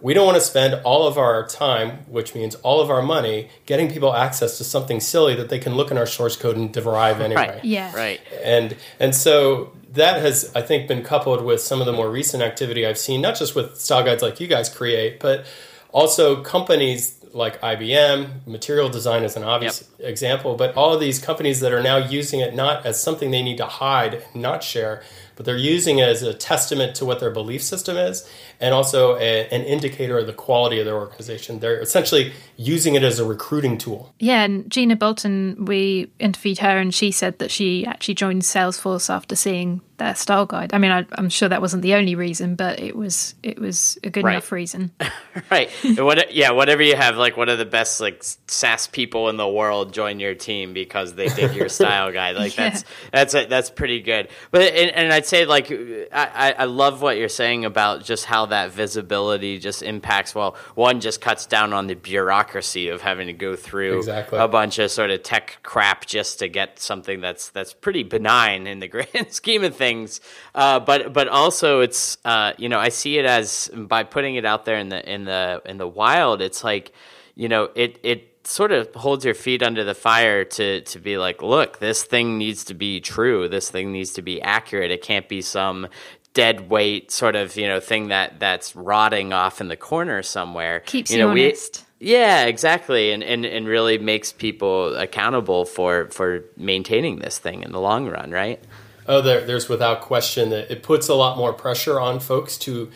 we 0.00 0.14
don't 0.14 0.24
want 0.24 0.36
to 0.36 0.42
spend 0.42 0.74
all 0.82 1.06
of 1.06 1.18
our 1.18 1.46
time, 1.46 1.98
which 2.08 2.34
means 2.34 2.54
all 2.56 2.80
of 2.80 2.90
our 2.90 3.02
money, 3.02 3.50
getting 3.66 3.90
people 3.90 4.14
access 4.14 4.56
to 4.58 4.64
something 4.64 5.00
silly 5.00 5.34
that 5.34 5.48
they 5.48 5.58
can 5.58 5.74
look 5.74 5.90
in 5.90 5.98
our 5.98 6.06
source 6.06 6.36
code 6.36 6.56
and 6.56 6.72
derive 6.72 7.20
anyway. 7.20 7.48
Right. 7.48 7.64
Yeah. 7.64 7.94
Right. 7.94 8.20
And 8.42 8.76
and 8.98 9.14
so 9.14 9.72
that 9.92 10.22
has, 10.22 10.50
I 10.54 10.62
think, 10.62 10.88
been 10.88 11.02
coupled 11.02 11.44
with 11.44 11.60
some 11.60 11.80
of 11.80 11.86
the 11.86 11.92
more 11.92 12.10
recent 12.10 12.42
activity 12.42 12.86
I've 12.86 12.98
seen, 12.98 13.20
not 13.20 13.36
just 13.36 13.54
with 13.54 13.76
style 13.76 14.04
guides 14.04 14.22
like 14.22 14.40
you 14.40 14.46
guys 14.46 14.68
create, 14.68 15.20
but 15.20 15.44
also 15.92 16.42
companies 16.42 17.16
like 17.32 17.60
IBM, 17.60 18.46
Material 18.46 18.88
Design 18.88 19.22
is 19.22 19.36
an 19.36 19.44
obvious 19.44 19.88
yep. 19.98 20.08
example, 20.08 20.56
but 20.56 20.74
all 20.76 20.92
of 20.92 21.00
these 21.00 21.18
companies 21.18 21.60
that 21.60 21.72
are 21.72 21.82
now 21.82 21.96
using 21.96 22.40
it 22.40 22.54
not 22.54 22.84
as 22.84 23.00
something 23.00 23.30
they 23.30 23.42
need 23.42 23.56
to 23.58 23.66
hide 23.66 24.14
and 24.14 24.42
not 24.42 24.64
share, 24.64 25.02
but 25.36 25.46
they're 25.46 25.56
using 25.56 25.98
it 25.98 26.08
as 26.08 26.22
a 26.22 26.34
testament 26.34 26.94
to 26.96 27.04
what 27.04 27.20
their 27.20 27.30
belief 27.30 27.62
system 27.62 27.96
is 27.96 28.28
and 28.60 28.74
also 28.74 29.16
a, 29.16 29.48
an 29.48 29.62
indicator 29.62 30.18
of 30.18 30.26
the 30.26 30.32
quality 30.32 30.78
of 30.78 30.84
their 30.84 30.96
organization. 30.96 31.60
They're 31.60 31.80
essentially 31.80 32.32
using 32.56 32.94
it 32.94 33.02
as 33.02 33.18
a 33.18 33.24
recruiting 33.24 33.78
tool. 33.78 34.14
Yeah, 34.18 34.42
and 34.44 34.70
Jina 34.70 34.96
Bolton, 34.96 35.64
we 35.64 36.10
interviewed 36.18 36.58
her 36.58 36.78
and 36.78 36.94
she 36.94 37.10
said 37.10 37.38
that 37.38 37.50
she 37.50 37.86
actually 37.86 38.14
joined 38.14 38.42
Salesforce 38.42 39.08
after 39.08 39.34
seeing 39.34 39.80
their 40.00 40.14
style 40.16 40.46
guide. 40.46 40.74
I 40.74 40.78
mean, 40.78 40.90
I, 40.90 41.06
am 41.16 41.28
sure 41.28 41.48
that 41.48 41.60
wasn't 41.60 41.82
the 41.82 41.94
only 41.94 42.16
reason, 42.16 42.56
but 42.56 42.80
it 42.80 42.96
was 42.96 43.34
it 43.42 43.60
was 43.60 43.98
a 44.02 44.10
good 44.10 44.24
right. 44.24 44.32
enough 44.32 44.50
reason. 44.50 44.90
right. 45.50 45.70
What, 45.96 46.34
yeah. 46.34 46.50
Whatever 46.50 46.82
you 46.82 46.96
have, 46.96 47.16
like 47.16 47.36
one 47.36 47.48
of 47.48 47.58
the 47.58 47.66
best 47.66 48.00
like 48.00 48.24
Sass 48.48 48.88
people 48.88 49.28
in 49.28 49.36
the 49.36 49.46
world 49.46 49.92
join 49.92 50.18
your 50.18 50.34
team 50.34 50.72
because 50.72 51.14
they 51.14 51.28
did 51.28 51.54
your 51.54 51.68
style 51.68 52.10
guide. 52.12 52.34
Like 52.34 52.56
yeah. 52.56 52.70
that's 52.70 52.84
that's 53.12 53.34
a, 53.34 53.46
that's 53.46 53.70
pretty 53.70 54.00
good. 54.00 54.28
But 54.50 54.62
and, 54.62 54.90
and 54.90 55.12
I'd 55.12 55.26
say 55.26 55.44
like 55.44 55.70
I, 55.70 56.54
I 56.58 56.64
love 56.64 57.02
what 57.02 57.16
you're 57.16 57.28
saying 57.28 57.64
about 57.64 58.02
just 58.02 58.24
how 58.24 58.46
that 58.50 58.72
visibility 58.72 59.58
just 59.58 59.82
impacts. 59.82 60.34
Well, 60.34 60.56
one 60.74 61.00
just 61.00 61.20
cuts 61.20 61.46
down 61.46 61.72
on 61.72 61.86
the 61.86 61.94
bureaucracy 61.94 62.88
of 62.88 63.00
having 63.00 63.26
to 63.28 63.32
go 63.32 63.56
through 63.56 63.98
exactly. 63.98 64.38
a 64.38 64.48
bunch 64.48 64.78
of 64.78 64.90
sort 64.90 65.10
of 65.10 65.22
tech 65.22 65.58
crap 65.62 66.06
just 66.06 66.40
to 66.40 66.48
get 66.48 66.78
something 66.78 67.20
that's 67.20 67.50
that's 67.50 67.72
pretty 67.72 68.02
benign 68.02 68.66
in 68.66 68.80
the 68.80 68.88
grand 68.88 69.32
scheme 69.32 69.64
of 69.64 69.76
things 69.76 69.90
things. 69.90 70.20
Uh, 70.54 70.80
but 70.80 71.12
but 71.12 71.28
also 71.28 71.80
it's 71.80 72.18
uh, 72.24 72.52
you 72.58 72.68
know 72.68 72.78
I 72.78 72.88
see 72.88 73.18
it 73.18 73.24
as 73.24 73.70
by 73.74 74.04
putting 74.04 74.36
it 74.36 74.44
out 74.44 74.64
there 74.64 74.76
in 74.76 74.88
the 74.88 75.12
in 75.12 75.24
the 75.24 75.62
in 75.64 75.78
the 75.78 75.88
wild. 75.88 76.40
It's 76.42 76.64
like 76.64 76.92
you 77.34 77.48
know 77.48 77.70
it 77.74 77.98
it 78.02 78.26
sort 78.44 78.72
of 78.72 78.92
holds 78.94 79.24
your 79.24 79.34
feet 79.34 79.62
under 79.62 79.84
the 79.84 79.94
fire 79.94 80.44
to 80.44 80.80
to 80.82 80.98
be 80.98 81.18
like, 81.18 81.42
look, 81.42 81.78
this 81.78 82.02
thing 82.02 82.38
needs 82.38 82.64
to 82.64 82.74
be 82.74 83.00
true. 83.00 83.48
This 83.48 83.70
thing 83.70 83.92
needs 83.92 84.12
to 84.14 84.22
be 84.22 84.40
accurate. 84.42 84.90
It 84.90 85.02
can't 85.02 85.28
be 85.28 85.42
some 85.42 85.88
dead 86.34 86.70
weight 86.70 87.10
sort 87.10 87.36
of 87.36 87.56
you 87.56 87.66
know 87.66 87.80
thing 87.80 88.08
that 88.08 88.38
that's 88.38 88.76
rotting 88.76 89.32
off 89.32 89.60
in 89.60 89.68
the 89.68 89.76
corner 89.76 90.22
somewhere. 90.22 90.80
Keeps 90.80 91.10
you, 91.10 91.18
know, 91.18 91.34
you 91.34 91.46
honest. 91.46 91.84
We, 91.98 92.08
yeah, 92.08 92.44
exactly, 92.44 93.12
and, 93.12 93.22
and 93.22 93.44
and 93.44 93.66
really 93.66 93.98
makes 93.98 94.32
people 94.32 94.96
accountable 94.96 95.64
for 95.64 96.08
for 96.10 96.44
maintaining 96.56 97.18
this 97.18 97.38
thing 97.38 97.62
in 97.62 97.72
the 97.72 97.80
long 97.80 98.08
run, 98.08 98.30
right? 98.30 98.62
Oh, 99.06 99.20
there, 99.20 99.44
there's 99.44 99.68
without 99.68 100.02
question 100.02 100.50
that 100.50 100.70
it 100.70 100.82
puts 100.82 101.08
a 101.08 101.14
lot 101.14 101.36
more 101.36 101.52
pressure 101.52 101.98
on 101.98 102.20
folks 102.20 102.56
to 102.58 102.90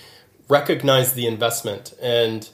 recognize 0.49 1.15
the 1.15 1.27
investment 1.27 1.95
and 2.01 2.49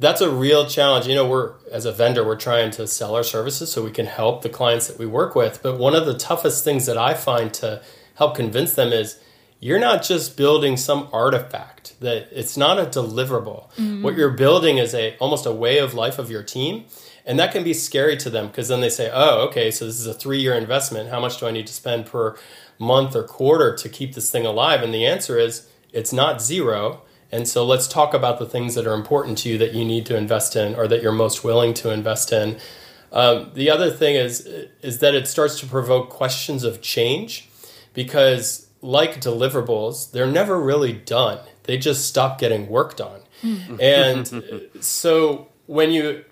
that's 0.00 0.20
a 0.20 0.30
real 0.30 0.66
challenge. 0.66 1.06
You 1.06 1.14
know, 1.14 1.28
we're 1.28 1.54
as 1.70 1.84
a 1.84 1.92
vendor, 1.92 2.24
we're 2.24 2.36
trying 2.36 2.70
to 2.72 2.86
sell 2.86 3.14
our 3.14 3.22
services 3.22 3.70
so 3.70 3.84
we 3.84 3.90
can 3.90 4.06
help 4.06 4.42
the 4.42 4.48
clients 4.48 4.88
that 4.88 4.98
we 4.98 5.06
work 5.06 5.34
with. 5.34 5.62
But 5.62 5.78
one 5.78 5.94
of 5.94 6.06
the 6.06 6.16
toughest 6.16 6.64
things 6.64 6.86
that 6.86 6.96
I 6.96 7.14
find 7.14 7.52
to 7.54 7.82
help 8.14 8.34
convince 8.34 8.74
them 8.74 8.92
is 8.92 9.20
you're 9.60 9.78
not 9.78 10.02
just 10.02 10.36
building 10.36 10.76
some 10.76 11.08
artifact 11.12 11.94
that 12.00 12.28
it's 12.32 12.56
not 12.56 12.78
a 12.78 12.86
deliverable. 12.86 13.70
Mm-hmm. 13.72 14.02
What 14.02 14.16
you're 14.16 14.30
building 14.30 14.78
is 14.78 14.94
a 14.94 15.16
almost 15.18 15.46
a 15.46 15.52
way 15.52 15.78
of 15.78 15.94
life 15.94 16.18
of 16.18 16.30
your 16.30 16.42
team. 16.42 16.86
And 17.26 17.38
that 17.38 17.52
can 17.52 17.62
be 17.62 17.74
scary 17.74 18.16
to 18.16 18.30
them 18.30 18.48
because 18.48 18.68
then 18.68 18.80
they 18.80 18.88
say, 18.88 19.10
"Oh, 19.12 19.46
okay, 19.48 19.70
so 19.70 19.84
this 19.84 20.00
is 20.00 20.06
a 20.06 20.14
3-year 20.14 20.54
investment. 20.54 21.10
How 21.10 21.20
much 21.20 21.38
do 21.38 21.46
I 21.46 21.50
need 21.50 21.66
to 21.66 21.72
spend 21.72 22.06
per 22.06 22.36
month 22.78 23.14
or 23.14 23.22
quarter 23.22 23.76
to 23.76 23.88
keep 23.88 24.14
this 24.14 24.30
thing 24.30 24.46
alive?" 24.46 24.82
And 24.82 24.92
the 24.92 25.06
answer 25.06 25.38
is 25.38 25.68
it's 25.92 26.12
not 26.12 26.40
zero 26.40 27.02
and 27.32 27.46
so 27.46 27.64
let's 27.64 27.86
talk 27.86 28.12
about 28.12 28.38
the 28.38 28.46
things 28.46 28.74
that 28.74 28.86
are 28.86 28.94
important 28.94 29.38
to 29.38 29.48
you 29.48 29.58
that 29.58 29.72
you 29.72 29.84
need 29.84 30.06
to 30.06 30.16
invest 30.16 30.56
in 30.56 30.74
or 30.74 30.88
that 30.88 31.02
you're 31.02 31.12
most 31.12 31.44
willing 31.44 31.74
to 31.74 31.90
invest 31.90 32.32
in. 32.32 32.58
Um, 33.12 33.50
the 33.54 33.70
other 33.70 33.90
thing 33.90 34.16
is 34.16 34.46
is 34.82 34.98
that 35.00 35.14
it 35.14 35.26
starts 35.26 35.58
to 35.60 35.66
provoke 35.66 36.10
questions 36.10 36.64
of 36.64 36.80
change 36.80 37.48
because 37.92 38.66
like 38.82 39.20
deliverables, 39.20 40.10
they're 40.10 40.30
never 40.30 40.60
really 40.60 40.92
done. 40.92 41.38
They 41.64 41.78
just 41.78 42.06
stop 42.06 42.38
getting 42.38 42.68
worked 42.68 43.00
on. 43.00 43.20
And 43.80 44.70
so 44.80 45.48
when 45.66 45.92
you 45.92 46.24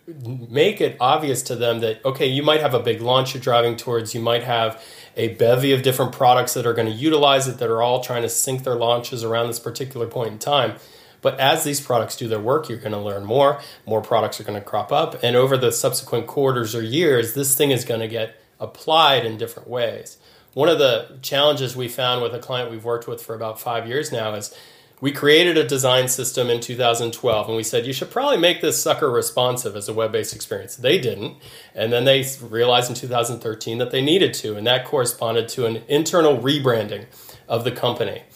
make 0.50 0.80
it 0.80 0.96
obvious 1.00 1.42
to 1.44 1.54
them 1.54 1.80
that 1.80 2.04
okay, 2.04 2.26
you 2.26 2.42
might 2.42 2.60
have 2.60 2.74
a 2.74 2.80
big 2.80 3.00
launch 3.00 3.34
you're 3.34 3.42
driving 3.42 3.76
towards, 3.76 4.14
you 4.14 4.20
might 4.20 4.42
have 4.42 4.82
a 5.16 5.34
bevy 5.34 5.72
of 5.72 5.82
different 5.82 6.12
products 6.12 6.54
that 6.54 6.66
are 6.66 6.74
going 6.74 6.88
to 6.88 6.94
utilize 6.94 7.48
it 7.48 7.58
that 7.58 7.70
are 7.70 7.82
all 7.82 8.02
trying 8.02 8.22
to 8.22 8.28
sync 8.28 8.64
their 8.64 8.76
launches 8.76 9.24
around 9.24 9.48
this 9.48 9.60
particular 9.60 10.06
point 10.06 10.32
in 10.32 10.38
time. 10.38 10.74
But 11.20 11.40
as 11.40 11.64
these 11.64 11.80
products 11.80 12.16
do 12.16 12.28
their 12.28 12.40
work, 12.40 12.68
you're 12.68 12.78
going 12.78 12.92
to 12.92 12.98
learn 12.98 13.24
more. 13.24 13.60
More 13.86 14.00
products 14.00 14.40
are 14.40 14.44
going 14.44 14.58
to 14.58 14.64
crop 14.64 14.92
up. 14.92 15.22
And 15.22 15.36
over 15.36 15.56
the 15.56 15.72
subsequent 15.72 16.26
quarters 16.26 16.74
or 16.74 16.82
years, 16.82 17.34
this 17.34 17.56
thing 17.56 17.70
is 17.72 17.84
going 17.84 18.00
to 18.00 18.08
get 18.08 18.40
applied 18.60 19.24
in 19.24 19.36
different 19.36 19.68
ways. 19.68 20.18
One 20.54 20.68
of 20.68 20.78
the 20.78 21.18
challenges 21.22 21.76
we 21.76 21.88
found 21.88 22.22
with 22.22 22.34
a 22.34 22.38
client 22.38 22.70
we've 22.70 22.84
worked 22.84 23.06
with 23.06 23.22
for 23.22 23.34
about 23.34 23.60
five 23.60 23.86
years 23.86 24.10
now 24.10 24.34
is 24.34 24.54
we 25.00 25.12
created 25.12 25.56
a 25.56 25.66
design 25.66 26.08
system 26.08 26.50
in 26.50 26.60
2012 26.60 27.46
and 27.46 27.56
we 27.56 27.62
said 27.62 27.86
you 27.86 27.92
should 27.92 28.10
probably 28.10 28.36
make 28.36 28.60
this 28.60 28.82
sucker 28.82 29.10
responsive 29.10 29.76
as 29.76 29.88
a 29.88 29.94
web-based 29.94 30.34
experience. 30.34 30.76
They 30.76 30.98
didn't 30.98 31.36
and 31.74 31.92
then 31.92 32.04
they 32.04 32.26
realized 32.42 32.88
in 32.88 32.96
2013 32.96 33.78
that 33.78 33.90
they 33.90 34.00
needed 34.00 34.34
to 34.34 34.56
and 34.56 34.66
that 34.66 34.84
corresponded 34.84 35.48
to 35.50 35.66
an 35.66 35.82
internal 35.88 36.38
rebranding 36.38 37.06
of 37.48 37.64
the 37.64 37.72
company. 37.72 38.22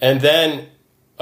And 0.00 0.20
then 0.20 0.68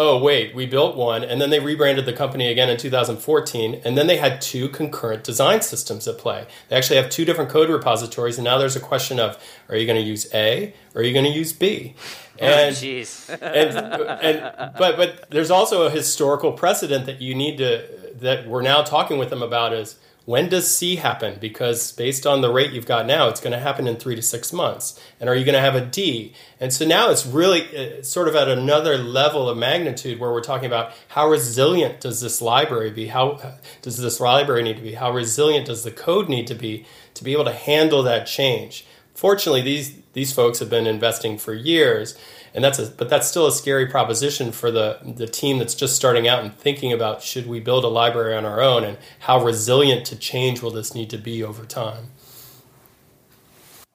oh 0.02 0.16
wait 0.16 0.54
we 0.54 0.64
built 0.64 0.96
one 0.96 1.22
and 1.22 1.42
then 1.42 1.50
they 1.50 1.60
rebranded 1.60 2.06
the 2.06 2.12
company 2.12 2.48
again 2.48 2.70
in 2.70 2.78
2014 2.78 3.82
and 3.84 3.98
then 3.98 4.06
they 4.06 4.16
had 4.16 4.40
two 4.40 4.66
concurrent 4.70 5.22
design 5.22 5.60
systems 5.60 6.08
at 6.08 6.16
play. 6.16 6.46
They 6.68 6.76
actually 6.76 6.96
have 6.96 7.10
two 7.10 7.26
different 7.26 7.50
code 7.50 7.68
repositories 7.68 8.38
and 8.38 8.44
now 8.46 8.56
there's 8.56 8.76
a 8.76 8.80
question 8.80 9.20
of 9.20 9.38
are 9.68 9.76
you 9.76 9.84
going 9.84 10.00
to 10.00 10.08
use 10.08 10.26
a 10.32 10.72
or 10.94 11.02
are 11.02 11.04
you 11.04 11.12
going 11.12 11.30
to 11.30 11.38
use 11.38 11.52
b? 11.52 11.94
Oh, 12.40 12.46
and, 12.46 12.74
oh, 12.74 13.34
and, 13.42 14.38
and 14.38 14.72
but 14.78 14.96
but 14.96 15.30
there's 15.30 15.50
also 15.50 15.82
a 15.82 15.90
historical 15.90 16.52
precedent 16.52 17.04
that 17.04 17.20
you 17.20 17.34
need 17.34 17.58
to 17.58 17.86
that 18.14 18.48
we're 18.48 18.62
now 18.62 18.80
talking 18.80 19.18
with 19.18 19.28
them 19.28 19.42
about 19.42 19.74
is 19.74 19.96
when 20.30 20.48
does 20.48 20.72
C 20.72 20.94
happen? 20.94 21.38
Because 21.40 21.90
based 21.90 22.24
on 22.24 22.40
the 22.40 22.52
rate 22.52 22.70
you've 22.70 22.86
got 22.86 23.04
now, 23.04 23.26
it's 23.26 23.40
going 23.40 23.52
to 23.52 23.58
happen 23.58 23.88
in 23.88 23.96
three 23.96 24.14
to 24.14 24.22
six 24.22 24.52
months. 24.52 24.96
And 25.18 25.28
are 25.28 25.34
you 25.34 25.44
going 25.44 25.56
to 25.56 25.60
have 25.60 25.74
a 25.74 25.84
D? 25.84 26.34
And 26.60 26.72
so 26.72 26.86
now 26.86 27.10
it's 27.10 27.26
really 27.26 27.62
it's 27.62 28.08
sort 28.08 28.28
of 28.28 28.36
at 28.36 28.46
another 28.46 28.96
level 28.96 29.48
of 29.48 29.58
magnitude 29.58 30.20
where 30.20 30.30
we're 30.30 30.40
talking 30.40 30.68
about 30.68 30.92
how 31.08 31.28
resilient 31.28 32.00
does 32.00 32.20
this 32.20 32.40
library 32.40 32.92
be? 32.92 33.08
How 33.08 33.56
does 33.82 33.98
this 33.98 34.20
library 34.20 34.62
need 34.62 34.76
to 34.76 34.82
be? 34.82 34.94
How 34.94 35.10
resilient 35.10 35.66
does 35.66 35.82
the 35.82 35.90
code 35.90 36.28
need 36.28 36.46
to 36.46 36.54
be 36.54 36.86
to 37.14 37.24
be 37.24 37.32
able 37.32 37.46
to 37.46 37.52
handle 37.52 38.04
that 38.04 38.28
change? 38.28 38.86
Fortunately, 39.14 39.62
these 39.62 39.96
these 40.12 40.32
folks 40.32 40.60
have 40.60 40.70
been 40.70 40.86
investing 40.86 41.38
for 41.38 41.54
years, 41.54 42.16
and 42.54 42.64
that's 42.64 42.78
a 42.78 42.86
but 42.86 43.08
that's 43.08 43.28
still 43.28 43.46
a 43.46 43.52
scary 43.52 43.86
proposition 43.86 44.52
for 44.52 44.70
the 44.70 44.98
the 45.16 45.26
team 45.26 45.58
that's 45.58 45.74
just 45.74 45.96
starting 45.96 46.26
out 46.28 46.42
and 46.42 46.54
thinking 46.54 46.92
about 46.92 47.22
should 47.22 47.46
we 47.46 47.60
build 47.60 47.84
a 47.84 47.88
library 47.88 48.36
on 48.36 48.44
our 48.44 48.60
own 48.60 48.84
and 48.84 48.98
how 49.20 49.42
resilient 49.42 50.06
to 50.06 50.16
change 50.16 50.62
will 50.62 50.70
this 50.70 50.94
need 50.94 51.10
to 51.10 51.18
be 51.18 51.42
over 51.42 51.64
time. 51.64 52.06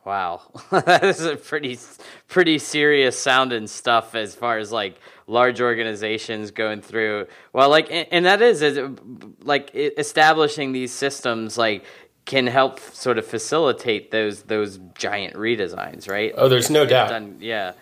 Wow, 0.06 0.42
that 0.72 1.04
is 1.04 1.26
a 1.26 1.36
pretty 1.36 1.80
pretty 2.28 2.60
serious 2.60 3.20
sounding 3.20 3.66
stuff 3.66 4.14
as 4.14 4.36
far 4.36 4.60
as 4.60 4.72
like 4.72 5.00
large 5.26 5.62
organizations 5.62 6.52
going 6.52 6.82
through. 6.82 7.26
Well, 7.54 7.70
like 7.70 7.92
and, 7.92 8.08
and 8.12 8.26
that 8.26 8.42
is, 8.42 8.62
is 8.62 8.80
like 9.42 9.72
establishing 9.74 10.74
these 10.74 10.94
systems 10.94 11.58
like 11.58 11.86
can 12.26 12.46
help 12.48 12.80
sort 12.80 13.18
of 13.18 13.26
facilitate 13.26 14.12
those 14.12 14.44
those 14.44 14.80
giant 14.96 15.34
redesigns, 15.36 16.08
right? 16.08 16.34
Oh, 16.38 16.50
there's 16.50 16.70
no 16.70 16.86
doubt. 16.86 17.10
Done, 17.10 17.38
yeah, 17.40 17.74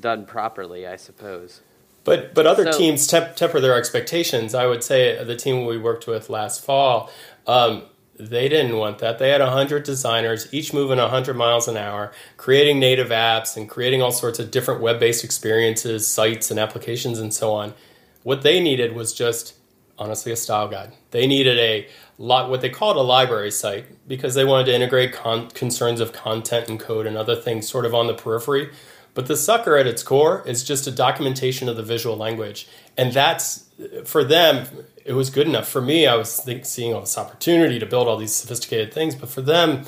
done 0.00 0.26
properly, 0.26 0.86
I 0.86 0.96
suppose. 0.96 1.60
But 2.04 2.34
but 2.34 2.46
other 2.46 2.70
so, 2.70 2.78
teams 2.78 3.06
temp- 3.06 3.34
temper 3.36 3.60
their 3.60 3.76
expectations. 3.76 4.54
I 4.54 4.66
would 4.66 4.84
say 4.84 5.22
the 5.24 5.36
team 5.36 5.64
we 5.64 5.78
worked 5.78 6.06
with 6.06 6.28
last 6.28 6.62
fall, 6.62 7.10
um, 7.46 7.84
they 8.18 8.48
didn't 8.48 8.76
want 8.76 8.98
that. 8.98 9.18
They 9.18 9.30
had 9.30 9.40
hundred 9.40 9.84
designers, 9.84 10.52
each 10.52 10.72
moving 10.72 10.98
hundred 10.98 11.34
miles 11.34 11.66
an 11.66 11.76
hour, 11.76 12.12
creating 12.36 12.78
native 12.78 13.08
apps 13.08 13.56
and 13.56 13.68
creating 13.68 14.02
all 14.02 14.12
sorts 14.12 14.38
of 14.38 14.50
different 14.50 14.80
web-based 14.80 15.24
experiences, 15.24 16.06
sites, 16.06 16.50
and 16.50 16.60
applications, 16.60 17.18
and 17.18 17.32
so 17.32 17.52
on. 17.52 17.74
What 18.22 18.42
they 18.42 18.60
needed 18.60 18.94
was 18.94 19.12
just 19.12 19.54
honestly 19.98 20.32
a 20.32 20.36
style 20.36 20.68
guide. 20.68 20.92
They 21.10 21.26
needed 21.26 21.58
a 21.58 21.88
lot 22.18 22.50
what 22.50 22.60
they 22.60 22.68
called 22.68 22.96
a 22.96 23.02
library 23.02 23.50
site 23.50 23.86
because 24.06 24.34
they 24.34 24.44
wanted 24.44 24.66
to 24.66 24.74
integrate 24.74 25.12
con- 25.12 25.50
concerns 25.50 26.00
of 26.00 26.12
content 26.12 26.68
and 26.68 26.78
code 26.78 27.06
and 27.06 27.16
other 27.16 27.36
things 27.36 27.68
sort 27.68 27.84
of 27.86 27.94
on 27.94 28.06
the 28.06 28.14
periphery. 28.14 28.70
But 29.14 29.26
the 29.26 29.36
sucker 29.36 29.76
at 29.76 29.86
its 29.86 30.02
core 30.02 30.42
is 30.46 30.64
just 30.64 30.86
a 30.86 30.90
documentation 30.90 31.68
of 31.68 31.76
the 31.76 31.82
visual 31.82 32.16
language, 32.16 32.68
and 32.96 33.12
that's 33.12 33.64
for 34.04 34.24
them. 34.24 34.66
It 35.04 35.12
was 35.12 35.30
good 35.30 35.46
enough 35.46 35.68
for 35.68 35.80
me. 35.80 36.06
I 36.06 36.16
was 36.16 36.40
think, 36.40 36.64
seeing 36.64 36.94
all 36.94 37.00
this 37.00 37.16
opportunity 37.16 37.78
to 37.78 37.86
build 37.86 38.08
all 38.08 38.16
these 38.16 38.34
sophisticated 38.34 38.92
things, 38.92 39.14
but 39.14 39.28
for 39.28 39.42
them, 39.42 39.84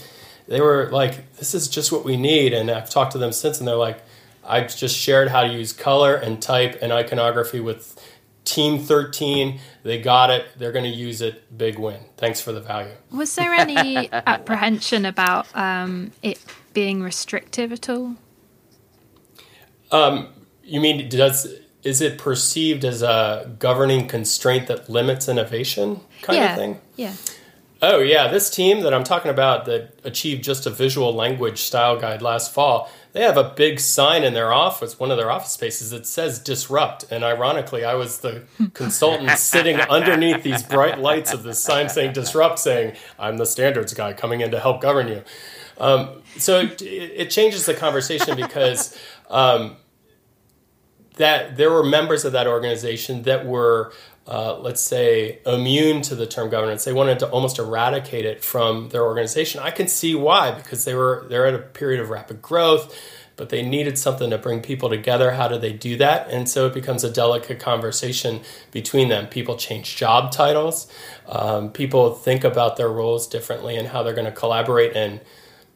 they 0.46 0.60
were 0.60 0.88
like, 0.90 1.34
"This 1.36 1.54
is 1.54 1.68
just 1.68 1.90
what 1.90 2.04
we 2.04 2.16
need." 2.16 2.52
And 2.52 2.70
I've 2.70 2.90
talked 2.90 3.12
to 3.12 3.18
them 3.18 3.32
since, 3.32 3.58
and 3.58 3.66
they're 3.66 3.74
like, 3.74 4.02
"I 4.44 4.60
just 4.60 4.96
shared 4.96 5.28
how 5.28 5.42
to 5.42 5.52
use 5.52 5.72
color 5.72 6.14
and 6.14 6.40
type 6.40 6.78
and 6.80 6.92
iconography 6.92 7.60
with 7.60 7.98
Team 8.46 8.78
13, 8.78 9.58
they 9.82 10.00
got 10.00 10.30
it. 10.30 10.46
They're 10.56 10.72
going 10.72 10.84
to 10.84 10.96
use 10.96 11.20
it. 11.20 11.58
Big 11.58 11.78
win. 11.78 12.00
Thanks 12.16 12.40
for 12.40 12.52
the 12.52 12.60
value. 12.60 12.94
Was 13.10 13.34
there 13.34 13.52
any 13.52 14.08
apprehension 14.12 15.04
about 15.04 15.48
um, 15.54 16.12
it 16.22 16.38
being 16.72 17.02
restrictive 17.02 17.72
at 17.72 17.88
all? 17.90 18.14
Um, 19.90 20.28
you 20.62 20.80
mean 20.80 21.08
does 21.08 21.46
is 21.82 22.00
it 22.00 22.18
perceived 22.18 22.84
as 22.84 23.02
a 23.02 23.54
governing 23.58 24.08
constraint 24.08 24.66
that 24.66 24.90
limits 24.90 25.28
innovation 25.28 26.00
kind 26.22 26.38
yeah. 26.38 26.52
of 26.52 26.58
thing? 26.58 26.80
Yeah. 26.96 27.14
Oh 27.82 27.98
yeah, 27.98 28.28
this 28.28 28.48
team 28.48 28.80
that 28.80 28.94
I'm 28.94 29.04
talking 29.04 29.30
about 29.30 29.66
that 29.66 30.00
achieved 30.02 30.42
just 30.42 30.66
a 30.66 30.70
visual 30.70 31.12
language 31.12 31.58
style 31.58 32.00
guide 32.00 32.22
last 32.22 32.52
fall, 32.52 32.90
they 33.12 33.20
have 33.22 33.36
a 33.36 33.52
big 33.54 33.80
sign 33.80 34.24
in 34.24 34.34
their 34.34 34.52
office, 34.52 34.98
one 34.98 35.10
of 35.10 35.18
their 35.18 35.30
office 35.30 35.52
spaces 35.52 35.90
that 35.90 36.06
says 36.06 36.38
disrupt. 36.38 37.04
And 37.10 37.22
ironically, 37.22 37.84
I 37.84 37.94
was 37.94 38.18
the 38.18 38.44
consultant 38.74 39.30
sitting 39.38 39.76
underneath 39.76 40.42
these 40.42 40.62
bright 40.62 40.98
lights 41.00 41.32
of 41.32 41.42
this 41.42 41.58
sign 41.58 41.88
saying 41.88 42.14
disrupt, 42.14 42.58
saying, 42.58 42.96
I'm 43.18 43.36
the 43.36 43.46
standards 43.46 43.94
guy 43.94 44.14
coming 44.14 44.40
in 44.40 44.50
to 44.50 44.60
help 44.60 44.80
govern 44.80 45.08
you. 45.08 45.22
Um, 45.78 46.22
so 46.36 46.60
it, 46.60 46.80
it, 46.82 47.30
changes 47.30 47.66
the 47.66 47.74
conversation 47.74 48.36
because 48.44 48.98
um, 49.28 49.76
that 51.16 51.56
there 51.56 51.70
were 51.70 51.84
members 51.84 52.24
of 52.24 52.32
that 52.32 52.46
organization 52.46 53.22
that 53.22 53.46
were 53.46 53.92
uh, 54.28 54.58
let's 54.58 54.80
say, 54.80 55.38
immune 55.46 56.02
to 56.02 56.14
the 56.16 56.26
term 56.26 56.50
governance. 56.50 56.84
They 56.84 56.92
wanted 56.92 57.20
to 57.20 57.28
almost 57.28 57.58
eradicate 57.60 58.24
it 58.24 58.42
from 58.42 58.88
their 58.88 59.04
organization. 59.04 59.60
I 59.62 59.70
can 59.70 59.86
see 59.86 60.16
why, 60.16 60.50
because 60.50 60.84
they 60.84 60.94
were 60.94 61.26
they're 61.28 61.46
at 61.46 61.54
a 61.54 61.58
period 61.58 62.00
of 62.00 62.10
rapid 62.10 62.42
growth, 62.42 62.92
but 63.36 63.50
they 63.50 63.62
needed 63.62 63.98
something 63.98 64.30
to 64.30 64.38
bring 64.38 64.62
people 64.62 64.88
together. 64.88 65.32
How 65.32 65.46
do 65.46 65.58
they 65.58 65.72
do 65.72 65.96
that? 65.98 66.28
And 66.28 66.48
so 66.48 66.66
it 66.66 66.74
becomes 66.74 67.04
a 67.04 67.10
delicate 67.10 67.60
conversation 67.60 68.40
between 68.72 69.08
them. 69.08 69.28
People 69.28 69.56
change 69.56 69.94
job 69.94 70.32
titles. 70.32 70.90
Um, 71.28 71.70
people 71.70 72.12
think 72.12 72.42
about 72.42 72.76
their 72.76 72.88
roles 72.88 73.28
differently 73.28 73.76
and 73.76 73.86
how 73.88 74.02
they're 74.02 74.14
going 74.14 74.26
to 74.26 74.32
collaborate 74.32 74.96
and 74.96 75.20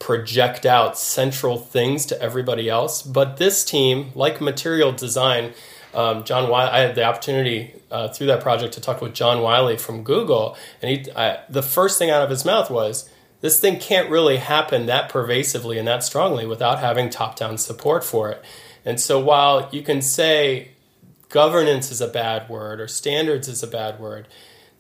project 0.00 0.66
out 0.66 0.99
central 0.99 1.59
things 1.59 2.04
to 2.07 2.21
everybody 2.21 2.69
else. 2.69 3.02
But 3.02 3.37
this 3.37 3.64
team, 3.64 4.11
like 4.16 4.40
material 4.40 4.90
design, 4.90 5.52
um, 5.95 6.25
Jon 6.25 6.50
Wiley, 6.50 6.71
I 6.71 6.80
had 6.80 6.95
the 6.97 7.04
opportunity 7.04 7.75
uh, 7.90 8.09
through 8.09 8.28
that 8.28 8.40
project 8.40 8.75
to 8.75 8.80
talk 8.80 9.00
with 9.00 9.14
Jon 9.14 9.42
Wiley 9.42 9.76
from 9.76 10.02
Google, 10.02 10.57
and 10.83 10.90
he, 10.90 11.12
I, 11.12 11.40
the 11.49 11.62
first 11.62 11.99
thing 11.99 12.11
out 12.11 12.23
of 12.23 12.30
his 12.30 12.45
mouth 12.45 12.71
was, 12.71 13.11
"This 13.40 13.61
thing 13.61 13.78
can't 13.78 14.11
really 14.11 14.38
happen 14.38 14.87
that 14.87 15.09
pervasively 15.09 15.78
and 15.78 15.87
that 15.87 16.02
strongly 16.02 16.47
without 16.47 16.78
having 16.78 17.11
top-down 17.11 17.59
support 17.59 18.04
for 18.04 18.30
it." 18.30 18.45
And 18.85 19.00
so, 19.00 19.19
while 19.19 19.69
you 19.73 19.83
can 19.83 20.00
say 20.00 20.71
governance 21.28 21.90
is 21.90 22.00
a 22.00 22.09
bad 22.09 22.49
word 22.49 22.80
or 22.80 22.88
standards 22.88 23.49
is 23.49 23.62
a 23.62 23.66
bad 23.66 23.99
word, 23.99 24.28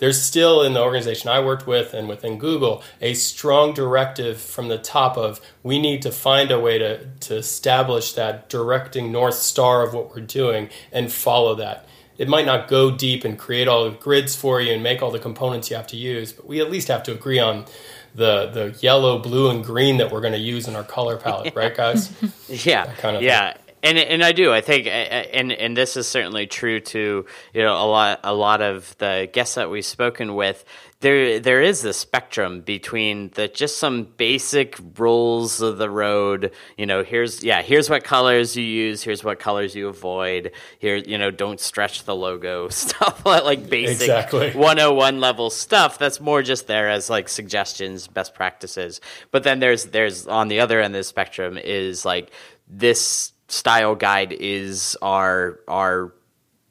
there's 0.00 0.20
still 0.20 0.62
in 0.62 0.72
the 0.72 0.82
organization 0.82 1.28
I 1.28 1.40
worked 1.40 1.66
with 1.66 1.94
and 1.94 2.08
within 2.08 2.38
Google 2.38 2.82
a 3.00 3.14
strong 3.14 3.72
directive 3.72 4.40
from 4.40 4.68
the 4.68 4.78
top 4.78 5.16
of 5.16 5.40
we 5.62 5.78
need 5.78 6.02
to 6.02 6.10
find 6.10 6.50
a 6.50 6.58
way 6.58 6.78
to, 6.78 7.06
to 7.06 7.36
establish 7.36 8.14
that 8.14 8.48
directing 8.48 9.12
north 9.12 9.36
star 9.36 9.82
of 9.82 9.94
what 9.94 10.14
we're 10.14 10.22
doing 10.22 10.70
and 10.90 11.12
follow 11.12 11.54
that. 11.54 11.86
It 12.18 12.28
might 12.28 12.46
not 12.46 12.68
go 12.68 12.90
deep 12.90 13.24
and 13.24 13.38
create 13.38 13.68
all 13.68 13.84
the 13.84 13.96
grids 13.96 14.34
for 14.34 14.60
you 14.60 14.72
and 14.72 14.82
make 14.82 15.00
all 15.02 15.10
the 15.10 15.18
components 15.18 15.70
you 15.70 15.76
have 15.76 15.86
to 15.88 15.96
use, 15.96 16.32
but 16.32 16.46
we 16.46 16.60
at 16.60 16.70
least 16.70 16.88
have 16.88 17.02
to 17.04 17.12
agree 17.12 17.38
on 17.38 17.66
the 18.14 18.50
the 18.50 18.76
yellow, 18.80 19.18
blue, 19.18 19.50
and 19.50 19.64
green 19.64 19.98
that 19.98 20.10
we're 20.10 20.20
going 20.20 20.32
to 20.32 20.38
use 20.38 20.66
in 20.66 20.76
our 20.76 20.82
color 20.82 21.16
palette, 21.16 21.54
right, 21.54 21.74
guys? 21.74 22.10
yeah, 22.48 22.86
that 22.86 22.98
kind 22.98 23.16
of 23.16 23.22
yeah. 23.22 23.52
Thing. 23.52 23.59
And 23.82 23.96
and 23.96 24.22
I 24.22 24.32
do. 24.32 24.52
I 24.52 24.60
think, 24.60 24.86
and 24.86 25.52
and 25.52 25.76
this 25.76 25.96
is 25.96 26.06
certainly 26.06 26.46
true 26.46 26.80
to 26.80 27.24
you 27.54 27.62
know 27.62 27.74
a 27.74 27.86
lot 27.86 28.20
a 28.24 28.34
lot 28.34 28.60
of 28.60 28.96
the 28.98 29.28
guests 29.32 29.54
that 29.54 29.70
we've 29.70 29.84
spoken 29.84 30.34
with. 30.34 30.64
There 31.00 31.40
there 31.40 31.62
is 31.62 31.82
a 31.86 31.94
spectrum 31.94 32.60
between 32.60 33.30
the 33.30 33.48
just 33.48 33.78
some 33.78 34.04
basic 34.04 34.78
rules 34.98 35.62
of 35.62 35.78
the 35.78 35.88
road. 35.88 36.52
You 36.76 36.84
know, 36.84 37.02
here's 37.02 37.42
yeah, 37.42 37.62
here's 37.62 37.88
what 37.88 38.04
colors 38.04 38.54
you 38.54 38.64
use. 38.64 39.02
Here's 39.02 39.24
what 39.24 39.38
colors 39.38 39.74
you 39.74 39.88
avoid. 39.88 40.52
Here, 40.78 40.96
you 40.96 41.16
know, 41.16 41.30
don't 41.30 41.58
stretch 41.58 42.04
the 42.04 42.14
logo 42.14 42.68
stuff 42.70 43.24
like 43.24 43.70
basic 43.70 44.02
exactly. 44.02 44.50
101 44.50 45.20
level 45.20 45.48
stuff. 45.48 45.98
That's 45.98 46.20
more 46.20 46.42
just 46.42 46.66
there 46.66 46.90
as 46.90 47.08
like 47.08 47.30
suggestions, 47.30 48.06
best 48.08 48.34
practices. 48.34 49.00
But 49.30 49.42
then 49.42 49.58
there's 49.58 49.86
there's 49.86 50.26
on 50.26 50.48
the 50.48 50.60
other 50.60 50.82
end 50.82 50.94
of 50.94 50.98
the 50.98 51.04
spectrum 51.04 51.56
is 51.56 52.04
like 52.04 52.30
this 52.68 53.32
style 53.50 53.94
guide 53.94 54.32
is 54.32 54.96
our 55.02 55.60
our 55.68 56.12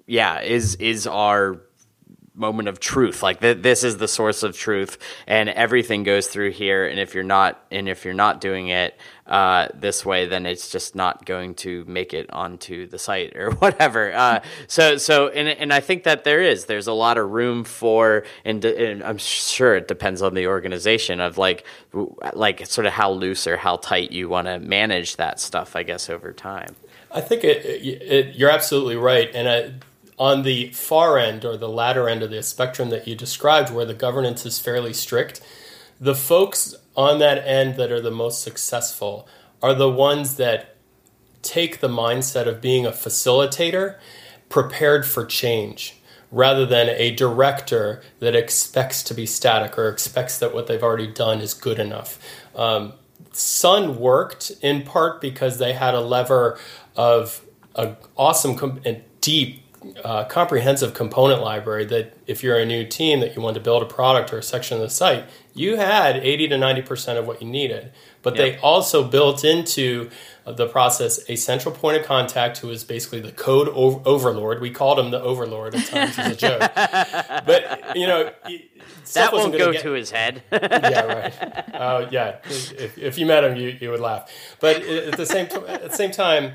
yeah 0.08 0.42
is 0.42 0.76
is 0.76 1.06
our 1.08 1.62
moment 2.40 2.70
of 2.70 2.80
truth. 2.80 3.22
Like 3.22 3.42
th- 3.42 3.62
this 3.62 3.84
is 3.84 3.98
the 3.98 4.08
source 4.08 4.44
of 4.44 4.56
truth 4.56 4.98
and 5.28 5.50
everything 5.50 6.04
goes 6.04 6.28
through 6.28 6.52
here 6.52 6.88
and 6.88 7.00
if 7.00 7.14
you're 7.14 7.24
not 7.24 7.62
and 7.70 7.90
if 7.90 8.06
you're 8.06 8.14
not 8.14 8.40
doing 8.42 8.70
it 8.70 8.98
uh, 9.30 9.68
this 9.74 10.06
way 10.06 10.26
then 10.26 10.46
it's 10.46 10.70
just 10.70 10.96
not 10.96 11.26
going 11.26 11.54
to 11.56 11.86
make 11.86 12.14
it 12.14 12.30
onto 12.32 12.88
the 12.88 13.00
site 13.00 13.36
or 13.36 13.52
whatever 13.60 14.14
uh, 14.14 14.42
so 14.68 14.98
so 14.98 15.30
and, 15.30 15.48
and 15.48 15.72
i 15.72 15.80
think 15.80 16.04
that 16.04 16.24
there 16.24 16.42
is 16.42 16.66
there's 16.66 16.88
a 16.88 16.94
lot 16.94 17.18
of 17.18 17.30
room 17.30 17.64
for 17.64 18.24
and, 18.44 18.66
and 18.66 19.04
i'm 19.04 19.18
sure 19.18 19.76
it 19.76 19.88
depends 19.88 20.22
on 20.22 20.34
the 20.34 20.48
organization 20.48 21.20
of 21.20 21.38
like 21.38 21.66
like 22.34 22.66
sort 22.66 22.86
of 22.86 22.94
how 22.94 23.10
loose 23.12 23.48
or 23.48 23.56
how 23.56 23.78
tight 23.78 24.12
you 24.12 24.28
want 24.28 24.48
to 24.48 24.60
manage 24.60 25.16
that 25.16 25.40
stuff 25.40 25.76
i 25.76 25.84
guess 25.84 26.10
over 26.10 26.34
time 26.34 26.76
I 27.12 27.22
think 27.22 27.44
it, 27.44 27.66
it, 27.66 28.36
you're 28.36 28.52
absolutely 28.52 28.96
right. 28.96 29.32
And 29.34 29.50
I, 29.50 29.74
on 30.18 30.44
the 30.44 30.70
far 30.72 31.18
end 31.18 31.46
or 31.46 31.58
the 31.58 31.70
latter 31.70 32.08
end 32.08 32.22
of 32.22 32.30
the 32.30 32.44
spectrum 32.44 32.90
that 32.90 33.08
you 33.08 33.16
described, 33.16 33.74
where 33.74 33.86
the 33.86 33.94
governance 33.94 34.46
is 34.46 34.60
fairly 34.60 34.94
strict, 34.94 35.42
the 36.00 36.16
folks 36.16 36.76
on 37.00 37.18
that 37.18 37.48
end 37.48 37.78
that 37.78 37.94
are 37.94 38.02
the 38.02 38.12
most 38.12 38.42
successful 38.42 39.26
are 39.62 39.74
the 39.74 39.90
ones 39.90 40.36
that 40.36 40.76
take 41.42 41.80
the 41.80 41.88
mindset 41.88 42.46
of 42.46 42.60
being 42.60 42.86
a 42.86 42.92
facilitator 42.92 43.98
prepared 44.50 45.08
for 45.08 45.26
change 45.26 45.96
rather 46.30 46.66
than 46.66 46.90
a 46.90 47.16
director 47.16 48.02
that 48.20 48.36
expects 48.36 49.02
to 49.02 49.14
be 49.14 49.26
static 49.26 49.78
or 49.78 49.88
expects 49.88 50.40
that 50.40 50.54
what 50.54 50.68
they've 50.68 50.84
already 50.84 51.08
done 51.08 51.40
is 51.40 51.54
good 51.54 51.80
enough. 51.80 52.20
Um, 52.54 52.92
Sun 53.32 53.98
worked 53.98 54.52
in 54.62 54.84
part 54.84 55.22
because 55.22 55.58
they 55.58 55.72
had 55.72 55.94
a 55.94 56.02
lever 56.02 56.60
of 56.98 57.46
an 57.76 57.96
awesome 58.18 58.82
and 58.84 59.02
deep, 59.22 59.64
uh, 60.04 60.26
comprehensive 60.26 60.94
component 60.94 61.42
library 61.42 61.86
that 61.86 62.18
if 62.28 62.44
you're 62.44 62.58
a 62.58 62.66
new 62.66 62.86
team 62.86 63.22
that 63.22 63.36
you 63.36 63.42
want 63.42 63.56
to 63.56 63.62
build 63.62 63.82
a 63.82 63.86
product 63.86 64.34
or 64.34 64.40
a 64.40 64.44
section 64.44 64.76
of 64.76 64.82
the 64.82 64.90
site, 64.90 65.26
you 65.54 65.78
had 65.78 66.18
80 66.18 66.50
to 66.50 66.56
90% 66.56 67.18
of 67.18 67.26
what 67.28 67.42
you 67.42 67.48
needed. 67.48 67.92
But 68.22 68.36
yep. 68.36 68.56
they 68.56 68.62
also 68.62 69.08
built 69.08 69.46
into 69.46 70.10
the 70.46 70.68
process 70.68 71.20
a 71.30 71.36
central 71.36 71.74
point 71.74 71.98
of 71.98 72.06
contact 72.06 72.58
who 72.58 72.70
is 72.70 72.84
basically 72.84 73.22
the 73.22 73.32
code 73.32 73.70
overlord. 73.70 74.62
We 74.62 74.72
called 74.72 75.00
him 75.00 75.12
the 75.12 75.22
overlord 75.22 75.76
at 75.76 75.86
times 75.86 76.18
as 76.18 76.34
a 76.34 76.36
joke. 76.36 76.72
But, 77.46 77.96
you 77.96 78.06
know, 78.06 78.32
that 79.14 79.34
won't 79.34 79.58
go 79.58 79.72
get... 79.72 79.82
to 79.82 79.92
his 79.92 80.12
head. 80.12 80.44
yeah, 80.52 81.06
right. 81.06 81.74
Uh, 81.74 82.08
yeah, 82.12 82.38
if, 82.46 82.98
if 82.98 83.18
you 83.18 83.26
met 83.26 83.44
him, 83.44 83.56
you, 83.56 83.78
you 83.80 83.92
would 83.92 84.00
laugh. 84.00 84.32
But 84.60 84.82
at 84.84 85.18
the 85.18 85.26
same 85.26 85.48
t- 85.48 85.56
at 85.68 85.90
the 85.90 85.96
same 85.96 86.12
time, 86.12 86.54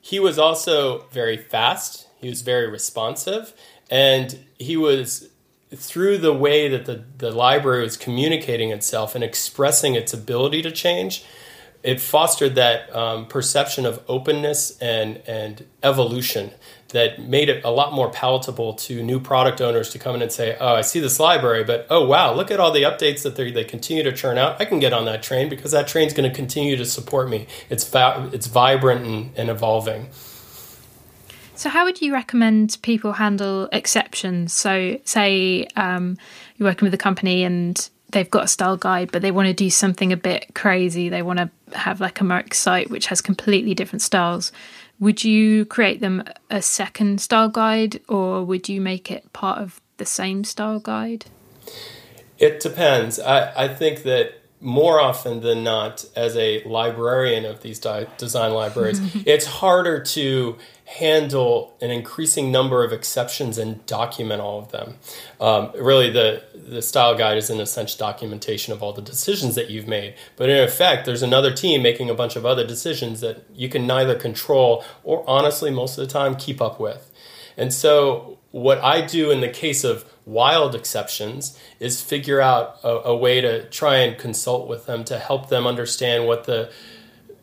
he 0.00 0.20
was 0.20 0.38
also 0.38 1.06
very 1.12 1.36
fast. 1.36 2.08
He 2.24 2.30
was 2.30 2.40
very 2.40 2.70
responsive, 2.70 3.52
and 3.90 4.38
he 4.58 4.78
was 4.78 5.28
through 5.74 6.18
the 6.18 6.32
way 6.32 6.68
that 6.68 6.86
the, 6.86 7.04
the 7.18 7.30
library 7.30 7.82
was 7.82 7.98
communicating 7.98 8.70
itself 8.70 9.14
and 9.14 9.22
expressing 9.22 9.94
its 9.94 10.14
ability 10.14 10.62
to 10.62 10.70
change, 10.70 11.22
it 11.82 12.00
fostered 12.00 12.54
that 12.54 12.94
um, 12.96 13.26
perception 13.26 13.84
of 13.84 14.02
openness 14.08 14.78
and, 14.78 15.20
and 15.26 15.66
evolution 15.82 16.52
that 16.88 17.20
made 17.20 17.50
it 17.50 17.62
a 17.62 17.70
lot 17.70 17.92
more 17.92 18.10
palatable 18.10 18.72
to 18.72 19.02
new 19.02 19.20
product 19.20 19.60
owners 19.60 19.90
to 19.90 19.98
come 19.98 20.14
in 20.14 20.22
and 20.22 20.32
say, 20.32 20.56
"Oh, 20.58 20.76
I 20.76 20.80
see 20.80 21.00
this 21.00 21.20
library, 21.20 21.62
but 21.62 21.86
oh 21.90 22.06
wow, 22.06 22.32
look 22.32 22.50
at 22.50 22.58
all 22.58 22.70
the 22.70 22.84
updates 22.84 23.22
that 23.24 23.36
they 23.36 23.50
they 23.50 23.64
continue 23.64 24.02
to 24.02 24.12
churn 24.12 24.38
out. 24.38 24.60
I 24.62 24.64
can 24.64 24.78
get 24.78 24.94
on 24.94 25.04
that 25.04 25.22
train 25.22 25.50
because 25.50 25.72
that 25.72 25.88
train's 25.88 26.14
going 26.14 26.30
to 26.30 26.34
continue 26.34 26.76
to 26.76 26.86
support 26.86 27.28
me. 27.28 27.48
It's 27.68 27.84
fa- 27.84 28.30
it's 28.32 28.46
vibrant 28.46 29.04
and, 29.04 29.30
and 29.36 29.50
evolving." 29.50 30.08
So, 31.56 31.68
how 31.70 31.84
would 31.84 32.00
you 32.00 32.12
recommend 32.12 32.78
people 32.82 33.12
handle 33.12 33.68
exceptions? 33.72 34.52
So, 34.52 34.98
say 35.04 35.66
um, 35.76 36.16
you're 36.56 36.68
working 36.68 36.86
with 36.86 36.94
a 36.94 36.98
company 36.98 37.44
and 37.44 37.88
they've 38.10 38.30
got 38.30 38.44
a 38.44 38.48
style 38.48 38.76
guide, 38.76 39.10
but 39.12 39.22
they 39.22 39.30
want 39.30 39.46
to 39.48 39.54
do 39.54 39.70
something 39.70 40.12
a 40.12 40.16
bit 40.16 40.54
crazy. 40.54 41.08
They 41.08 41.22
want 41.22 41.38
to 41.38 41.50
have 41.76 42.00
like 42.00 42.20
a 42.20 42.24
microsite 42.24 42.90
which 42.90 43.06
has 43.06 43.20
completely 43.20 43.74
different 43.74 44.02
styles 44.02 44.52
would 45.00 45.24
you 45.24 45.64
create 45.64 46.00
them 46.00 46.24
a 46.50 46.62
second 46.62 47.20
style 47.20 47.48
guide 47.48 48.00
or 48.08 48.44
would 48.44 48.68
you 48.68 48.80
make 48.80 49.10
it 49.10 49.32
part 49.32 49.58
of 49.58 49.80
the 49.96 50.06
same 50.06 50.44
style 50.44 50.78
guide? 50.78 51.26
It 52.38 52.60
depends. 52.60 53.18
I, 53.18 53.64
I 53.64 53.68
think 53.68 54.02
that 54.04 54.40
more 54.60 55.00
often 55.00 55.40
than 55.40 55.62
not, 55.62 56.04
as 56.16 56.36
a 56.36 56.64
librarian 56.64 57.44
of 57.44 57.60
these 57.62 57.78
di- 57.78 58.06
design 58.16 58.54
libraries, 58.54 59.00
it's 59.26 59.46
harder 59.46 60.02
to 60.02 60.56
handle 60.86 61.76
an 61.80 61.90
increasing 61.90 62.52
number 62.52 62.84
of 62.84 62.92
exceptions 62.92 63.56
and 63.56 63.84
document 63.86 64.40
all 64.40 64.58
of 64.58 64.70
them. 64.70 64.94
Um, 65.40 65.72
really, 65.78 66.10
the, 66.10 66.42
the 66.54 66.82
style 66.82 67.16
guide 67.16 67.38
is 67.38 67.48
an 67.48 67.58
essential 67.58 67.98
documentation 67.98 68.72
of 68.72 68.82
all 68.82 68.92
the 68.92 69.02
decisions 69.02 69.54
that 69.54 69.70
you've 69.70 69.88
made. 69.88 70.14
But 70.36 70.50
in 70.50 70.62
effect, 70.62 71.06
there's 71.06 71.22
another 71.22 71.52
team 71.52 71.82
making 71.82 72.10
a 72.10 72.14
bunch 72.14 72.36
of 72.36 72.44
other 72.44 72.66
decisions 72.66 73.20
that 73.20 73.44
you 73.54 73.68
can 73.68 73.86
neither 73.86 74.14
control 74.14 74.84
or, 75.02 75.24
honestly, 75.28 75.70
most 75.70 75.96
of 75.96 76.06
the 76.06 76.12
time, 76.12 76.36
keep 76.36 76.60
up 76.60 76.78
with. 76.78 77.10
And 77.56 77.72
so, 77.72 78.38
what 78.50 78.78
I 78.78 79.04
do 79.04 79.30
in 79.30 79.40
the 79.40 79.48
case 79.48 79.84
of 79.84 80.04
wild 80.26 80.74
exceptions 80.74 81.58
is 81.80 82.00
figure 82.00 82.40
out 82.40 82.78
a, 82.84 82.88
a 82.88 83.16
way 83.16 83.40
to 83.40 83.68
try 83.68 83.96
and 83.96 84.16
consult 84.18 84.68
with 84.68 84.86
them 84.86 85.04
to 85.04 85.18
help 85.18 85.48
them 85.48 85.66
understand 85.66 86.26
what 86.26 86.44
the 86.44 86.70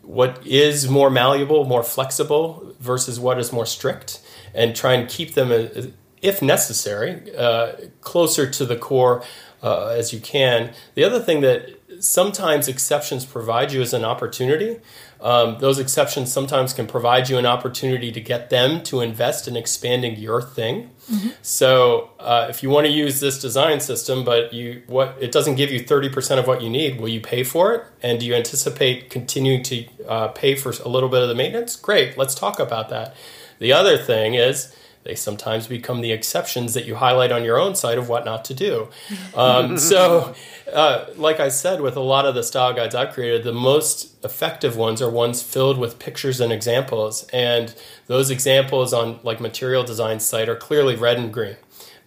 what 0.02 0.44
is 0.46 0.88
more 0.88 1.10
malleable, 1.10 1.64
more 1.64 1.82
flexible 1.82 2.74
versus 2.80 3.18
what 3.18 3.38
is 3.38 3.52
more 3.52 3.66
strict, 3.66 4.20
and 4.54 4.74
try 4.74 4.94
and 4.94 5.08
keep 5.08 5.34
them, 5.34 5.50
uh, 5.50 5.82
if 6.20 6.42
necessary, 6.42 7.34
uh, 7.36 7.72
closer 8.00 8.50
to 8.50 8.64
the 8.64 8.76
core 8.76 9.22
uh, 9.62 9.86
as 9.88 10.12
you 10.12 10.20
can. 10.20 10.72
The 10.94 11.04
other 11.04 11.20
thing 11.20 11.40
that 11.42 11.70
sometimes 12.02 12.68
exceptions 12.68 13.24
provide 13.24 13.72
you 13.72 13.80
as 13.80 13.94
an 13.94 14.04
opportunity. 14.04 14.80
Um, 15.20 15.58
those 15.60 15.78
exceptions 15.78 16.32
sometimes 16.32 16.72
can 16.72 16.88
provide 16.88 17.28
you 17.28 17.38
an 17.38 17.46
opportunity 17.46 18.10
to 18.10 18.20
get 18.20 18.50
them 18.50 18.82
to 18.84 19.00
invest 19.00 19.46
in 19.46 19.56
expanding 19.56 20.16
your 20.16 20.42
thing. 20.42 20.90
Mm-hmm. 21.10 21.28
So 21.42 22.10
uh, 22.18 22.48
if 22.50 22.62
you 22.62 22.70
want 22.70 22.86
to 22.88 22.92
use 22.92 23.20
this 23.20 23.40
design 23.40 23.78
system, 23.78 24.24
but 24.24 24.52
you 24.52 24.82
what 24.88 25.16
it 25.20 25.30
doesn't 25.30 25.54
give 25.54 25.70
you 25.70 25.78
thirty 25.78 26.08
percent 26.08 26.40
of 26.40 26.46
what 26.48 26.60
you 26.60 26.68
need, 26.68 27.00
will 27.00 27.08
you 27.08 27.20
pay 27.20 27.44
for 27.44 27.72
it? 27.72 27.84
And 28.02 28.18
do 28.18 28.26
you 28.26 28.34
anticipate 28.34 29.10
continuing 29.10 29.62
to 29.62 29.86
uh, 30.08 30.28
pay 30.28 30.56
for 30.56 30.70
a 30.84 30.88
little 30.88 31.08
bit 31.08 31.22
of 31.22 31.28
the 31.28 31.36
maintenance? 31.36 31.76
Great, 31.76 32.18
let's 32.18 32.34
talk 32.34 32.58
about 32.58 32.88
that. 32.88 33.14
The 33.60 33.72
other 33.72 33.96
thing 33.96 34.34
is 34.34 34.74
they 35.04 35.14
sometimes 35.14 35.66
become 35.66 36.00
the 36.00 36.12
exceptions 36.12 36.74
that 36.74 36.84
you 36.84 36.94
highlight 36.94 37.32
on 37.32 37.44
your 37.44 37.58
own 37.58 37.74
site 37.74 37.98
of 37.98 38.08
what 38.08 38.24
not 38.24 38.44
to 38.46 38.54
do. 38.54 38.88
Um, 39.34 39.76
so, 39.90 40.34
uh, 40.72 41.06
like 41.16 41.40
I 41.40 41.48
said, 41.48 41.80
with 41.80 41.96
a 41.96 42.00
lot 42.00 42.24
of 42.24 42.34
the 42.34 42.42
style 42.42 42.72
guides 42.72 42.94
I've 42.94 43.12
created, 43.12 43.44
the 43.44 43.52
most 43.52 44.24
effective 44.24 44.76
ones 44.76 45.02
are 45.02 45.10
ones 45.10 45.42
filled 45.42 45.78
with 45.78 45.98
pictures 45.98 46.40
and 46.40 46.52
examples. 46.52 47.26
And 47.32 47.74
those 48.06 48.30
examples 48.30 48.92
on 48.92 49.18
like 49.22 49.40
material 49.40 49.82
design 49.82 50.20
site 50.20 50.48
are 50.48 50.56
clearly 50.56 50.94
red 50.94 51.18
and 51.18 51.32
green. 51.32 51.56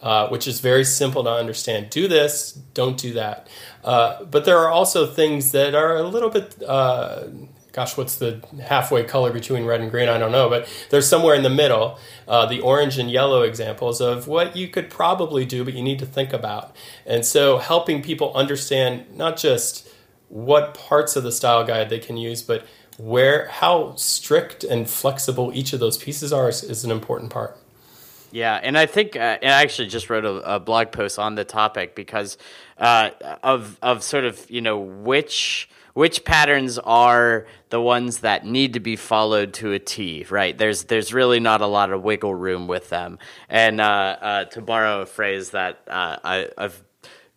Uh, 0.01 0.27
which 0.27 0.47
is 0.47 0.59
very 0.59 0.83
simple 0.83 1.23
to 1.23 1.31
understand. 1.31 1.89
Do 1.89 2.07
this, 2.07 2.51
don't 2.51 2.95
do 2.95 3.13
that. 3.13 3.47
Uh, 3.83 4.23
but 4.25 4.45
there 4.45 4.59
are 4.59 4.69
also 4.69 5.07
things 5.07 5.51
that 5.51 5.73
are 5.73 5.95
a 5.95 6.03
little 6.03 6.29
bit 6.29 6.61
uh, 6.61 7.23
gosh, 7.75 7.97
what's 7.97 8.15
the 8.15 8.41
halfway 8.63 9.03
color 9.03 9.33
between 9.33 9.65
red 9.65 9.81
and 9.81 9.91
green? 9.91 10.07
I 10.07 10.17
don't 10.17 10.31
know, 10.31 10.49
but 10.49 10.65
there's 10.91 11.09
somewhere 11.09 11.35
in 11.35 11.43
the 11.43 11.49
middle, 11.49 11.99
uh, 12.25 12.45
the 12.45 12.61
orange 12.61 12.97
and 12.97 13.11
yellow 13.11 13.41
examples 13.41 13.99
of 13.99 14.29
what 14.29 14.55
you 14.55 14.69
could 14.69 14.89
probably 14.89 15.43
do, 15.43 15.65
but 15.65 15.73
you 15.73 15.83
need 15.83 15.99
to 15.99 16.05
think 16.05 16.31
about. 16.31 16.73
And 17.05 17.25
so 17.25 17.57
helping 17.57 18.01
people 18.01 18.33
understand 18.33 19.17
not 19.17 19.35
just 19.35 19.89
what 20.29 20.73
parts 20.73 21.17
of 21.17 21.23
the 21.23 21.33
style 21.33 21.65
guide 21.65 21.89
they 21.89 21.99
can 21.99 22.15
use, 22.15 22.41
but 22.41 22.65
where 22.97 23.47
how 23.47 23.93
strict 23.95 24.63
and 24.63 24.89
flexible 24.89 25.51
each 25.53 25.73
of 25.73 25.81
those 25.81 25.97
pieces 25.97 26.31
are 26.31 26.47
is, 26.47 26.63
is 26.63 26.85
an 26.85 26.91
important 26.91 27.29
part. 27.29 27.57
Yeah, 28.31 28.55
and 28.55 28.77
I 28.77 28.85
think 28.85 29.17
uh, 29.17 29.37
I 29.41 29.45
actually 29.45 29.89
just 29.89 30.09
wrote 30.09 30.23
a, 30.23 30.55
a, 30.55 30.59
blog 30.61 30.91
post 30.91 31.19
on 31.19 31.35
the 31.35 31.45
topic 31.45 31.95
because 31.95 32.37
uh, 32.77 33.11
of 33.43 33.77
of 33.81 34.03
sort 34.03 34.25
of 34.25 34.49
you 34.49 34.61
know 34.61 34.77
which 34.77 35.69
which 35.95 36.25
patterns 36.25 36.77
are 36.77 37.47
the 37.69 37.79
ones 37.79 38.19
that 38.19 38.45
need 38.45 38.73
to 38.73 38.81
be 38.81 38.97
followed 38.97 39.53
to 39.53 39.71
a 39.71 39.79
T, 39.79 40.25
right? 40.29 40.55
There's 40.55 40.83
there's 40.83 41.13
really 41.13 41.39
not 41.39 41.61
a 41.61 41.67
lot 41.67 41.91
of 41.91 42.03
wiggle 42.03 42.35
room 42.35 42.67
with 42.67 42.89
them. 42.89 43.17
And 43.49 43.79
uh, 43.79 44.17
uh 44.21 44.45
to 44.45 44.61
borrow 44.61 45.01
a 45.01 45.05
phrase 45.05 45.51
that 45.51 45.79
uh, 45.87 46.17
I, 46.21 46.49
I've 46.57 46.83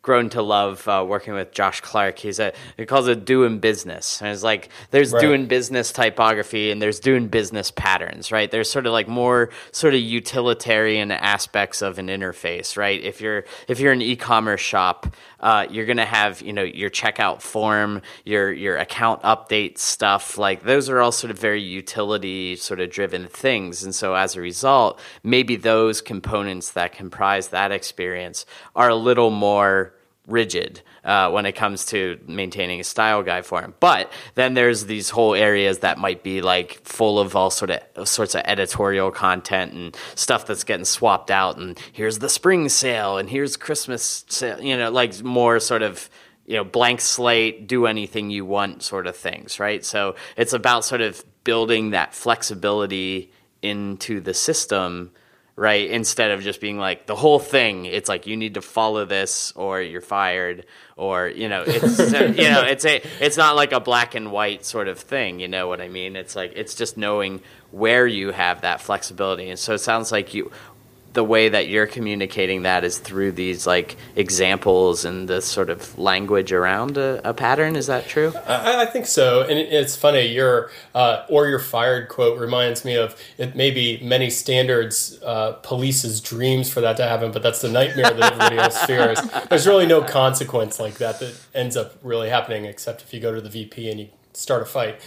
grown 0.09 0.31
to 0.31 0.41
love 0.41 0.89
uh, 0.89 1.05
working 1.07 1.35
with 1.35 1.53
Josh 1.53 1.83
Clark. 1.83 2.19
He's 2.19 2.39
a 2.39 2.55
he 2.79 2.87
calls 2.87 3.09
it 3.09 3.27
doing 3.27 3.59
business, 3.59 4.23
and 4.23 4.31
it's 4.31 4.43
like 4.43 4.71
there's 4.91 5.13
right. 5.13 5.21
doing 5.21 5.45
business 5.45 5.93
typography 5.93 6.71
and 6.71 6.81
there's 6.81 6.99
doing 6.99 7.29
business 7.29 7.71
patterns, 7.71 8.33
right? 8.33 8.51
There's 8.51 8.71
sort 8.71 8.87
of 8.87 8.95
like 8.95 9.07
more 9.07 9.51
sort 9.71 9.93
of 9.93 10.01
utilitarian 10.01 11.11
aspects 11.11 11.83
of 11.83 11.99
an 11.99 12.07
interface, 12.07 12.79
right? 12.79 12.99
If 13.03 13.21
you're 13.21 13.45
if 13.69 13.81
you're 13.81 13.93
an 13.93 14.01
e-commerce 14.01 14.63
shop, 14.63 15.15
uh, 15.41 15.67
you're 15.69 15.85
gonna 15.85 16.07
have 16.07 16.41
you 16.41 16.55
know 16.55 16.63
your 16.63 16.89
checkout 16.89 17.43
form, 17.43 18.01
your 18.25 18.51
your 18.51 18.79
account 18.79 19.21
update 19.25 19.77
stuff, 19.77 20.39
like 20.39 20.63
those 20.63 20.89
are 20.89 21.01
all 21.01 21.13
sort 21.13 21.31
of 21.31 21.39
very 21.39 21.61
utility 21.61 22.57
sort 22.57 22.81
of 22.81 22.89
driven 22.89 23.27
things, 23.27 23.85
and 23.85 23.95
so 23.95 24.15
as 24.15 24.37
a 24.37 24.41
result, 24.41 24.99
maybe 25.23 25.55
those 25.55 26.01
components 26.01 26.71
that 26.71 26.93
comprise 26.93 27.49
that 27.49 27.73
experience 27.73 28.47
are 28.75 28.89
a 28.89 28.95
little 28.95 29.29
more 29.29 29.93
rigid 30.29 30.83
uh, 31.05 31.31
when 31.31 31.47
it 31.47 31.53
comes 31.53 31.87
to 31.87 32.21
maintaining 32.27 32.81
a 32.81 32.85
style 32.85 33.23
guide 33.23 33.47
for 33.47 33.61
him. 33.61 33.75
But 33.81 34.13
then 34.35 34.55
there's 34.55 34.87
these 34.87 35.11
whole 35.11 35.35
areas 35.35 35.79
that 35.79 35.99
might 35.99 36.23
be 36.23 36.43
like 36.43 36.81
full 36.85 37.19
of 37.19 37.35
all 37.35 37.51
sort 37.51 37.71
of 37.71 38.09
sorts 38.09 38.35
of 38.35 38.43
editorial 38.45 39.11
content 39.11 39.73
and 39.73 39.97
stuff 40.15 40.47
that's 40.47 40.65
getting 40.65 40.85
swapped 40.85 41.31
out. 41.31 41.57
And 41.57 41.79
here's 41.93 42.19
the 42.19 42.29
spring 42.29 42.69
sale, 42.69 43.19
and 43.19 43.29
here's 43.29 43.57
Christmas 43.57 44.25
sale. 44.29 44.61
You 44.61 44.77
know, 44.77 44.91
like 44.91 45.23
more 45.23 45.59
sort 45.61 45.83
of 45.83 46.09
you 46.47 46.57
know 46.57 46.65
blank 46.65 47.01
slate, 47.01 47.67
do 47.67 47.87
anything 47.87 48.31
you 48.31 48.45
want 48.45 48.83
sort 48.83 49.07
of 49.07 49.17
things, 49.17 49.59
right? 49.59 49.85
So 49.85 50.15
it's 50.37 50.53
about 50.53 50.85
sort 50.85 51.01
of 51.01 51.25
building 51.45 51.91
that 51.91 52.15
flexibility 52.15 53.33
into 53.63 54.21
the 54.21 54.35
system 54.35 55.11
right? 55.59 55.91
Instead 55.91 56.31
of 56.31 56.41
just 56.41 56.61
being 56.61 56.79
like 56.79 57.07
the 57.07 57.17
whole 57.17 57.41
thing, 57.41 57.85
it's 57.85 58.09
like 58.09 58.29
you 58.29 58.37
need 58.37 58.55
to 58.55 58.63
follow 58.63 59.05
this 59.05 59.53
or 59.57 59.83
you're 59.83 60.01
fired 60.01 60.65
or 60.97 61.27
you 61.27 61.49
know, 61.49 61.65
it's 61.67 61.99
you 62.13 62.49
know, 62.49 62.63
it's 62.63 62.85
a 62.85 63.03
it's 63.21 63.37
not 63.37 63.57
like 63.57 63.73
a 63.73 63.81
black 63.81 64.15
and 64.15 64.31
white 64.31 64.65
sort 64.65 64.87
of 64.87 65.01
thing, 65.01 65.41
you 65.41 65.49
know 65.49 65.67
what 65.67 65.81
I 65.81 65.89
mean? 65.89 66.15
It's 66.15 66.37
like 66.37 66.53
it's 66.55 66.77
just 66.77 66.97
knowing 66.97 67.43
where 67.73 68.07
you 68.07 68.31
have 68.31 68.61
that 68.61 68.81
flexibility. 68.81 69.51
And 69.51 69.59
so 69.59 69.75
it 69.75 69.79
sounds 69.79 70.13
like 70.13 70.33
you 70.33 70.53
the 71.19 71.25
way 71.25 71.49
that 71.49 71.67
you're 71.67 71.89
communicating 71.89 72.63
that 72.63 72.85
is 72.85 72.99
through 72.99 73.33
these 73.33 73.67
like 73.67 73.97
examples 74.15 75.05
and 75.05 75.29
the 75.29 75.43
sort 75.43 75.69
of 75.69 75.99
language 75.99 76.53
around 76.53 76.97
a, 76.97 77.21
a 77.29 77.35
pattern. 77.35 77.75
Is 77.75 77.89
that 77.89 78.07
true? 78.07 78.33
I, 78.47 78.83
I, 78.83 78.87
think 78.87 79.07
so. 79.07 79.41
And 79.41 79.59
it's 79.59 79.97
funny. 79.97 80.27
Your 80.27 80.71
uh, 80.95 81.27
or 81.29 81.49
you're 81.49 81.59
fired 81.59 82.09
quote 82.09 82.39
reminds 82.39 82.85
me 82.85 82.95
of 82.95 83.21
it. 83.37 83.57
Maybe 83.57 83.99
many 84.01 84.31
standards 84.31 85.19
uh, 85.25 85.55
police's 85.55 86.21
dreams 86.21 86.73
for 86.73 86.83
that 86.83 86.97
to 86.99 87.03
happen, 87.03 87.33
but 87.33 87.43
that's 87.43 87.63
the 87.63 87.69
nightmare 87.69 88.15
that 88.15 88.23
everybody 88.23 88.59
else 88.59 88.81
fears. 88.85 89.19
There's 89.49 89.67
really 89.67 89.87
no 89.87 90.03
consequence 90.03 90.79
like 90.79 90.99
that 90.99 91.19
that 91.19 91.35
ends 91.53 91.77
up 91.77 91.97
really 92.05 92.29
happening, 92.29 92.65
except 92.65 93.03
if 93.03 93.13
you 93.13 93.19
go 93.19 93.35
to 93.35 93.41
the 93.41 93.51
VP 93.51 93.91
and 93.91 93.99
you 93.99 94.09
start 94.35 94.63
a 94.63 94.67
fight. 94.67 95.01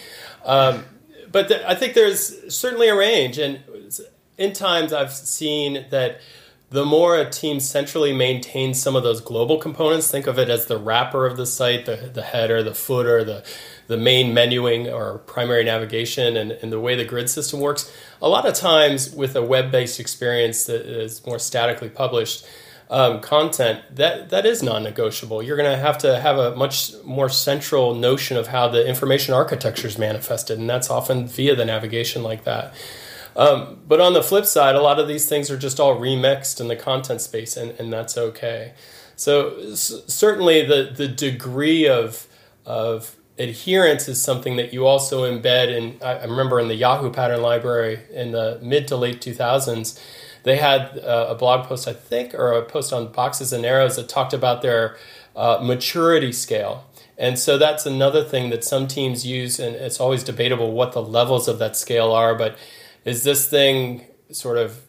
Um, 0.43 0.83
but 1.31 1.49
I 1.65 1.75
think 1.75 1.93
there's 1.93 2.53
certainly 2.53 2.89
a 2.89 2.95
range, 2.95 3.37
and 3.37 3.61
in 4.37 4.53
times 4.53 4.93
I've 4.93 5.13
seen 5.13 5.85
that 5.89 6.21
the 6.71 6.85
more 6.85 7.17
a 7.17 7.29
team 7.29 7.59
centrally 7.59 8.13
maintains 8.13 8.81
some 8.81 8.95
of 8.95 9.03
those 9.03 9.19
global 9.19 9.57
components, 9.57 10.09
think 10.09 10.25
of 10.25 10.39
it 10.39 10.49
as 10.49 10.67
the 10.67 10.77
wrapper 10.77 11.25
of 11.25 11.35
the 11.35 11.45
site, 11.45 11.85
the, 11.85 12.09
the 12.13 12.21
header, 12.21 12.63
the 12.63 12.73
footer, 12.73 13.25
the, 13.25 13.43
the 13.87 13.97
main 13.97 14.33
menuing 14.33 14.91
or 14.91 15.17
primary 15.19 15.65
navigation, 15.65 16.37
and, 16.37 16.53
and 16.53 16.71
the 16.71 16.79
way 16.79 16.95
the 16.95 17.03
grid 17.03 17.29
system 17.29 17.59
works. 17.59 17.91
A 18.21 18.29
lot 18.29 18.45
of 18.45 18.53
times, 18.53 19.13
with 19.13 19.35
a 19.35 19.41
web 19.41 19.69
based 19.69 19.99
experience 19.99 20.63
that 20.63 20.85
is 20.85 21.25
more 21.25 21.39
statically 21.39 21.89
published, 21.89 22.45
um, 22.89 23.21
content 23.21 23.81
that 23.95 24.29
that 24.29 24.45
is 24.45 24.61
non-negotiable. 24.61 25.41
You're 25.41 25.55
going 25.55 25.71
to 25.71 25.77
have 25.77 25.97
to 25.99 26.19
have 26.19 26.37
a 26.37 26.55
much 26.55 26.91
more 27.05 27.29
central 27.29 27.95
notion 27.95 28.35
of 28.35 28.47
how 28.47 28.67
the 28.67 28.85
information 28.85 29.33
architecture 29.33 29.87
is 29.87 29.97
manifested, 29.97 30.59
and 30.59 30.69
that's 30.69 30.89
often 30.89 31.25
via 31.25 31.55
the 31.55 31.65
navigation 31.65 32.21
like 32.21 32.43
that. 32.43 32.73
Um, 33.35 33.79
but 33.87 33.99
on 34.01 34.13
the 34.13 34.23
flip 34.23 34.45
side, 34.45 34.75
a 34.75 34.81
lot 34.81 34.99
of 34.99 35.07
these 35.07 35.27
things 35.27 35.49
are 35.49 35.57
just 35.57 35.79
all 35.79 35.99
remixed 35.99 36.59
in 36.59 36.67
the 36.67 36.75
content 36.75 37.21
space, 37.21 37.57
and, 37.57 37.71
and 37.79 37.91
that's 37.91 38.17
okay. 38.17 38.73
So 39.15 39.55
s- 39.57 40.03
certainly 40.07 40.65
the 40.65 40.91
the 40.95 41.07
degree 41.07 41.87
of 41.87 42.27
of 42.65 43.15
adherence 43.39 44.07
is 44.07 44.21
something 44.21 44.55
that 44.57 44.73
you 44.73 44.85
also 44.85 45.31
embed 45.31 45.69
in. 45.69 45.97
I, 46.03 46.23
remember 46.25 46.59
in 46.59 46.67
the 46.67 46.75
Yahoo 46.75 47.11
pattern 47.11 47.41
library 47.41 47.99
in 48.11 48.31
the 48.31 48.59
mid 48.61 48.87
to 48.89 48.95
late 48.97 49.21
2000s, 49.21 49.99
they 50.43 50.57
had 50.57 50.99
uh, 50.99 51.27
a 51.29 51.35
blog 51.35 51.67
post, 51.67 51.87
I 51.87 51.93
think, 51.93 52.33
or 52.33 52.51
a 52.53 52.63
post 52.65 52.93
on 52.93 53.11
boxes 53.11 53.53
and 53.53 53.65
arrows 53.65 53.95
that 53.95 54.09
talked 54.09 54.33
about 54.33 54.61
their 54.61 54.97
uh, 55.35 55.59
maturity 55.61 56.31
scale. 56.31 56.85
And 57.17 57.37
so 57.37 57.57
that's 57.57 57.85
another 57.85 58.23
thing 58.23 58.49
that 58.49 58.63
some 58.63 58.87
teams 58.87 59.25
use, 59.25 59.59
and 59.59 59.75
it's 59.75 59.99
always 59.99 60.23
debatable 60.23 60.71
what 60.71 60.93
the 60.93 61.01
levels 61.03 61.47
of 61.47 61.59
that 61.59 61.77
scale 61.77 62.11
are, 62.11 62.33
but 62.35 62.57
is 63.05 63.23
this 63.23 63.47
thing 63.47 64.05
sort 64.31 64.57
of 64.57 64.81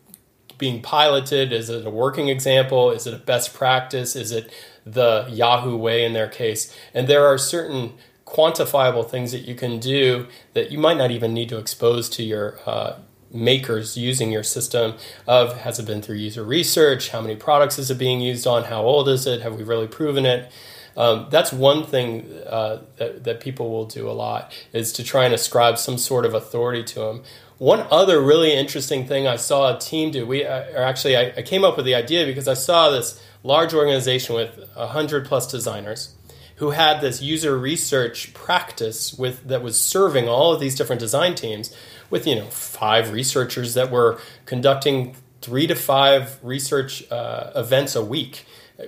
being 0.58 0.80
piloted? 0.80 1.52
Is 1.52 1.70
it 1.70 1.86
a 1.86 1.90
working 1.90 2.28
example? 2.28 2.90
Is 2.90 3.06
it 3.06 3.14
a 3.14 3.18
best 3.18 3.54
practice? 3.54 4.14
Is 4.14 4.32
it 4.32 4.52
the 4.84 5.26
Yahoo 5.30 5.76
way 5.76 6.04
in 6.04 6.12
their 6.12 6.28
case? 6.28 6.74
And 6.94 7.08
there 7.08 7.26
are 7.26 7.38
certain 7.38 7.94
quantifiable 8.24 9.08
things 9.08 9.32
that 9.32 9.40
you 9.40 9.54
can 9.54 9.78
do 9.78 10.26
that 10.54 10.70
you 10.70 10.78
might 10.78 10.96
not 10.96 11.10
even 11.10 11.34
need 11.34 11.48
to 11.48 11.58
expose 11.58 12.08
to 12.08 12.22
your 12.22 12.58
uh, 12.64 12.94
makers 13.30 13.96
using 13.96 14.30
your 14.30 14.42
system 14.42 14.94
of 15.26 15.58
has 15.58 15.78
it 15.78 15.86
been 15.86 16.00
through 16.00 16.16
user 16.16 16.44
research 16.44 17.10
how 17.10 17.20
many 17.20 17.34
products 17.34 17.78
is 17.78 17.90
it 17.90 17.98
being 17.98 18.20
used 18.20 18.46
on 18.46 18.64
how 18.64 18.82
old 18.82 19.08
is 19.08 19.26
it 19.26 19.40
have 19.40 19.56
we 19.56 19.62
really 19.62 19.86
proven 19.86 20.24
it 20.24 20.50
um, 20.96 21.28
that's 21.30 21.52
one 21.52 21.84
thing 21.84 22.30
uh, 22.46 22.78
that, 22.96 23.24
that 23.24 23.40
people 23.40 23.70
will 23.70 23.86
do 23.86 24.08
a 24.08 24.12
lot 24.12 24.52
is 24.72 24.92
to 24.92 25.02
try 25.02 25.24
and 25.24 25.32
ascribe 25.32 25.78
some 25.78 25.96
sort 25.96 26.26
of 26.26 26.34
authority 26.34 26.84
to 26.84 27.00
them 27.00 27.22
one 27.58 27.86
other 27.90 28.20
really 28.20 28.52
interesting 28.52 29.06
thing 29.06 29.26
I 29.26 29.36
saw 29.36 29.76
a 29.76 29.78
team 29.78 30.10
do, 30.10 30.26
we 30.26 30.44
uh, 30.44 30.64
or 30.74 30.82
actually 30.82 31.16
I, 31.16 31.32
I 31.36 31.42
came 31.42 31.64
up 31.64 31.76
with 31.76 31.86
the 31.86 31.94
idea 31.94 32.26
because 32.26 32.48
I 32.48 32.54
saw 32.54 32.90
this 32.90 33.22
large 33.42 33.74
organization 33.74 34.34
with 34.34 34.68
hundred 34.74 35.26
plus 35.26 35.50
designers 35.50 36.14
who 36.56 36.70
had 36.70 37.00
this 37.00 37.22
user 37.22 37.58
research 37.58 38.34
practice 38.34 39.14
with 39.14 39.46
that 39.48 39.62
was 39.62 39.80
serving 39.80 40.28
all 40.28 40.52
of 40.52 40.60
these 40.60 40.74
different 40.74 41.00
design 41.00 41.34
teams 41.34 41.74
with 42.10 42.26
you 42.26 42.36
know 42.36 42.46
five 42.46 43.12
researchers 43.12 43.74
that 43.74 43.90
were 43.90 44.20
conducting 44.44 45.16
three 45.40 45.66
to 45.66 45.74
five 45.74 46.38
research 46.42 47.10
uh, 47.10 47.50
events 47.54 47.96
a 47.96 48.04
week 48.04 48.46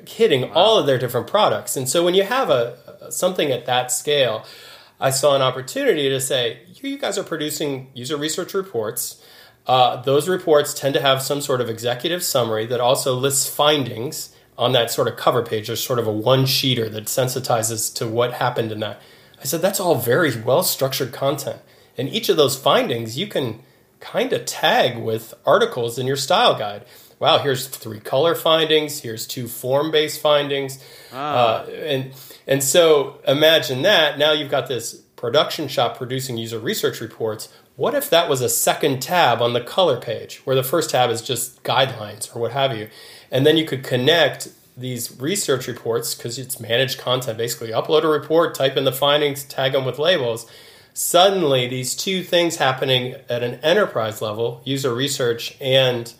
hitting 0.08 0.42
wow. 0.42 0.52
all 0.54 0.78
of 0.78 0.86
their 0.86 0.98
different 0.98 1.26
products 1.26 1.76
and 1.76 1.88
so 1.88 2.04
when 2.04 2.14
you 2.14 2.24
have 2.24 2.50
a 2.50 3.10
something 3.10 3.52
at 3.52 3.66
that 3.66 3.92
scale 3.92 4.44
I 5.00 5.10
saw 5.10 5.34
an 5.34 5.42
opportunity 5.42 6.08
to 6.08 6.20
say, 6.20 6.60
you 6.88 6.98
guys 6.98 7.18
are 7.18 7.24
producing 7.24 7.88
user 7.94 8.16
research 8.16 8.54
reports. 8.54 9.22
Uh, 9.66 10.02
those 10.02 10.28
reports 10.28 10.74
tend 10.74 10.94
to 10.94 11.00
have 11.00 11.22
some 11.22 11.40
sort 11.40 11.60
of 11.60 11.70
executive 11.70 12.22
summary 12.22 12.66
that 12.66 12.80
also 12.80 13.14
lists 13.14 13.48
findings 13.48 14.34
on 14.58 14.72
that 14.72 14.90
sort 14.90 15.08
of 15.08 15.16
cover 15.16 15.42
page. 15.42 15.66
There's 15.66 15.84
sort 15.84 15.98
of 15.98 16.06
a 16.06 16.12
one 16.12 16.44
sheeter 16.44 16.90
that 16.92 17.04
sensitizes 17.04 17.94
to 17.96 18.06
what 18.06 18.34
happened 18.34 18.72
in 18.72 18.80
that. 18.80 19.00
I 19.40 19.44
said, 19.44 19.62
that's 19.62 19.80
all 19.80 19.96
very 19.96 20.40
well 20.40 20.62
structured 20.62 21.12
content. 21.12 21.60
And 21.96 22.08
each 22.08 22.28
of 22.28 22.36
those 22.36 22.56
findings 22.56 23.18
you 23.18 23.26
can 23.26 23.60
kind 24.00 24.32
of 24.32 24.44
tag 24.44 24.98
with 24.98 25.32
articles 25.46 25.98
in 25.98 26.06
your 26.06 26.16
style 26.16 26.58
guide. 26.58 26.84
Wow, 27.18 27.38
here's 27.38 27.68
three 27.68 28.00
color 28.00 28.34
findings, 28.34 29.00
here's 29.00 29.26
two 29.26 29.48
form 29.48 29.90
based 29.90 30.20
findings. 30.20 30.78
Ah. 31.12 31.62
Uh, 31.62 31.70
and 31.70 32.12
and 32.46 32.62
so 32.62 33.20
imagine 33.26 33.82
that. 33.82 34.18
Now 34.18 34.32
you've 34.32 34.50
got 34.50 34.66
this 34.66 35.03
production 35.24 35.66
shop 35.68 35.96
producing 35.96 36.36
user 36.36 36.58
research 36.58 37.00
reports. 37.00 37.48
What 37.76 37.94
if 37.94 38.10
that 38.10 38.28
was 38.28 38.42
a 38.42 38.48
second 38.50 39.00
tab 39.00 39.40
on 39.40 39.54
the 39.54 39.60
color 39.62 39.98
page 39.98 40.42
where 40.44 40.54
the 40.54 40.62
first 40.62 40.90
tab 40.90 41.08
is 41.08 41.22
just 41.22 41.62
guidelines 41.62 42.36
or 42.36 42.40
what 42.40 42.52
have 42.52 42.76
you? 42.76 42.90
And 43.30 43.46
then 43.46 43.56
you 43.56 43.64
could 43.64 43.82
connect 43.82 44.48
these 44.76 45.18
research 45.18 45.66
reports 45.66 46.14
because 46.14 46.38
it's 46.38 46.60
managed 46.60 46.98
content 46.98 47.38
basically 47.38 47.70
upload 47.70 48.02
a 48.02 48.08
report, 48.08 48.54
type 48.54 48.76
in 48.76 48.84
the 48.84 48.92
findings, 48.92 49.44
tag 49.44 49.72
them 49.72 49.86
with 49.86 49.98
labels. 49.98 50.44
suddenly 50.92 51.66
these 51.68 51.96
two 51.96 52.22
things 52.22 52.56
happening 52.56 53.14
at 53.30 53.42
an 53.42 53.54
enterprise 53.64 54.20
level, 54.20 54.60
user 54.66 54.94
research 54.94 55.56
and 55.58 56.12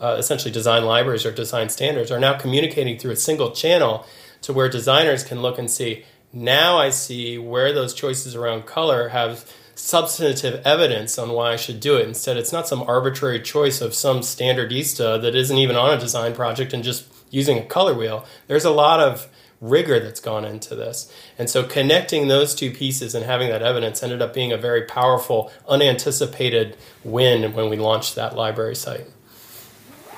uh, 0.00 0.16
essentially 0.18 0.50
design 0.50 0.84
libraries 0.84 1.24
or 1.24 1.30
design 1.30 1.68
standards, 1.68 2.10
are 2.10 2.18
now 2.18 2.36
communicating 2.36 2.98
through 2.98 3.12
a 3.12 3.16
single 3.16 3.52
channel 3.52 4.04
to 4.42 4.52
where 4.52 4.68
designers 4.68 5.22
can 5.22 5.42
look 5.42 5.60
and 5.60 5.70
see. 5.70 6.04
Now 6.32 6.78
I 6.78 6.90
see 6.90 7.38
where 7.38 7.72
those 7.72 7.94
choices 7.94 8.34
around 8.34 8.66
color 8.66 9.08
have 9.08 9.50
substantive 9.74 10.66
evidence 10.66 11.18
on 11.18 11.30
why 11.30 11.52
I 11.52 11.56
should 11.56 11.80
do 11.80 11.96
it. 11.96 12.06
Instead, 12.06 12.36
it's 12.36 12.52
not 12.52 12.68
some 12.68 12.82
arbitrary 12.82 13.40
choice 13.40 13.80
of 13.80 13.94
some 13.94 14.20
standardista 14.20 15.20
that 15.22 15.34
isn't 15.34 15.56
even 15.56 15.76
on 15.76 15.96
a 15.96 16.00
design 16.00 16.34
project 16.34 16.72
and 16.72 16.82
just 16.82 17.06
using 17.30 17.58
a 17.58 17.64
color 17.64 17.94
wheel. 17.94 18.26
There's 18.48 18.64
a 18.64 18.70
lot 18.70 19.00
of 19.00 19.28
rigor 19.60 19.98
that's 20.00 20.20
gone 20.20 20.44
into 20.44 20.74
this. 20.74 21.12
And 21.38 21.48
so 21.48 21.64
connecting 21.64 22.28
those 22.28 22.54
two 22.54 22.70
pieces 22.70 23.14
and 23.14 23.24
having 23.24 23.48
that 23.48 23.62
evidence 23.62 24.02
ended 24.02 24.22
up 24.22 24.34
being 24.34 24.52
a 24.52 24.56
very 24.56 24.82
powerful, 24.82 25.50
unanticipated 25.68 26.76
win 27.04 27.52
when 27.54 27.68
we 27.68 27.76
launched 27.76 28.14
that 28.14 28.36
library 28.36 28.76
site. 28.76 29.06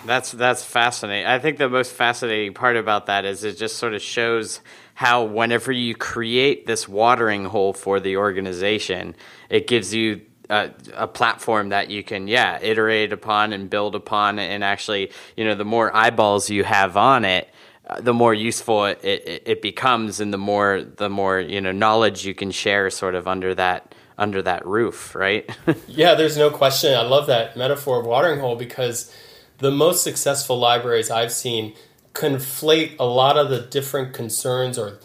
That's 0.07 0.33
that's 0.33 0.65
fascinating. 0.65 1.27
I 1.27 1.39
think 1.39 1.59
the 1.59 1.69
most 1.69 1.93
fascinating 1.93 2.55
part 2.55 2.77
about 2.77 3.07
that 3.07 3.27
is 3.27 3.45
it 3.45 3.59
just 3.59 3.77
sort 3.77 3.93
of 3.93 4.01
shows 4.01 4.61
how 5.01 5.25
whenever 5.25 5.73
you 5.73 5.95
create 5.95 6.67
this 6.67 6.87
watering 6.87 7.47
hole 7.47 7.73
for 7.73 8.01
the 8.01 8.19
organization, 8.19 9.15
it 9.49 9.67
gives 9.67 9.95
you 9.95 10.21
a, 10.51 10.71
a, 10.95 11.09
platform 11.09 11.71
that 11.71 11.89
you 11.89 12.05
can 12.05 12.29
yeah 12.29 12.59
iterate 12.61 13.11
upon 13.11 13.55
and 13.55 13.71
build 13.71 13.95
upon. 13.95 14.39
And 14.39 14.63
actually 14.63 15.11
you 15.39 15.45
know 15.47 15.55
the 15.55 15.65
more 15.65 15.91
eyeballs 15.97 16.51
you 16.51 16.65
have 16.65 16.99
on 16.99 17.25
it 17.25 17.49
uh, 17.89 17.99
the 18.03 18.13
more 18.13 18.35
useful 18.35 18.85
it, 18.85 19.03
it, 19.03 19.43
it, 19.47 19.63
becomes 19.63 20.21
and 20.21 20.35
the 20.35 20.39
more 20.39 20.83
the 20.83 21.09
more 21.09 21.41
you 21.41 21.63
know 21.63 21.73
knowledge 21.73 22.27
you 22.27 22.35
can 22.35 22.51
share 22.51 22.91
sort 22.91 23.15
of 23.15 23.27
under 23.27 23.55
that 23.55 23.95
under 24.19 24.43
that 24.43 24.67
roof 24.67 25.15
right? 25.15 25.49
Yeah 25.89 26.15
there's 26.15 26.37
no 26.37 26.51
question. 26.51 26.95
I 26.95 27.05
love 27.05 27.27
that 27.29 27.57
metaphor 27.57 28.01
of 28.01 28.05
watering 28.05 28.41
hole 28.41 28.55
because 28.55 29.11
the 29.57 29.71
most 29.71 30.05
successful 30.05 30.59
libraries 30.59 31.11
i've 31.11 31.33
seen 31.33 31.75
conflate 32.13 32.97
a 32.99 33.05
lot 33.05 33.37
of 33.37 33.51
the 33.51 33.61
different 33.61 34.13
concerns 34.13 34.79
or 34.79 34.99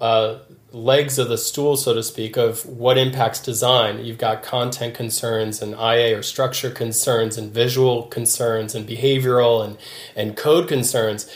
uh, 0.00 0.38
legs 0.72 1.18
of 1.18 1.28
the 1.28 1.38
stool, 1.38 1.76
so 1.76 1.94
to 1.94 2.02
speak, 2.02 2.36
of 2.36 2.64
what 2.64 2.96
impacts 2.96 3.40
design. 3.40 4.04
You've 4.04 4.18
got 4.18 4.42
content 4.42 4.94
concerns 4.94 5.60
and 5.60 5.72
IA 5.74 6.18
or 6.18 6.22
structure 6.22 6.70
concerns 6.70 7.36
and 7.36 7.52
visual 7.52 8.04
concerns 8.04 8.74
and 8.74 8.88
behavioral 8.88 9.64
and, 9.64 9.78
and 10.14 10.36
code 10.36 10.68
concerns. 10.68 11.30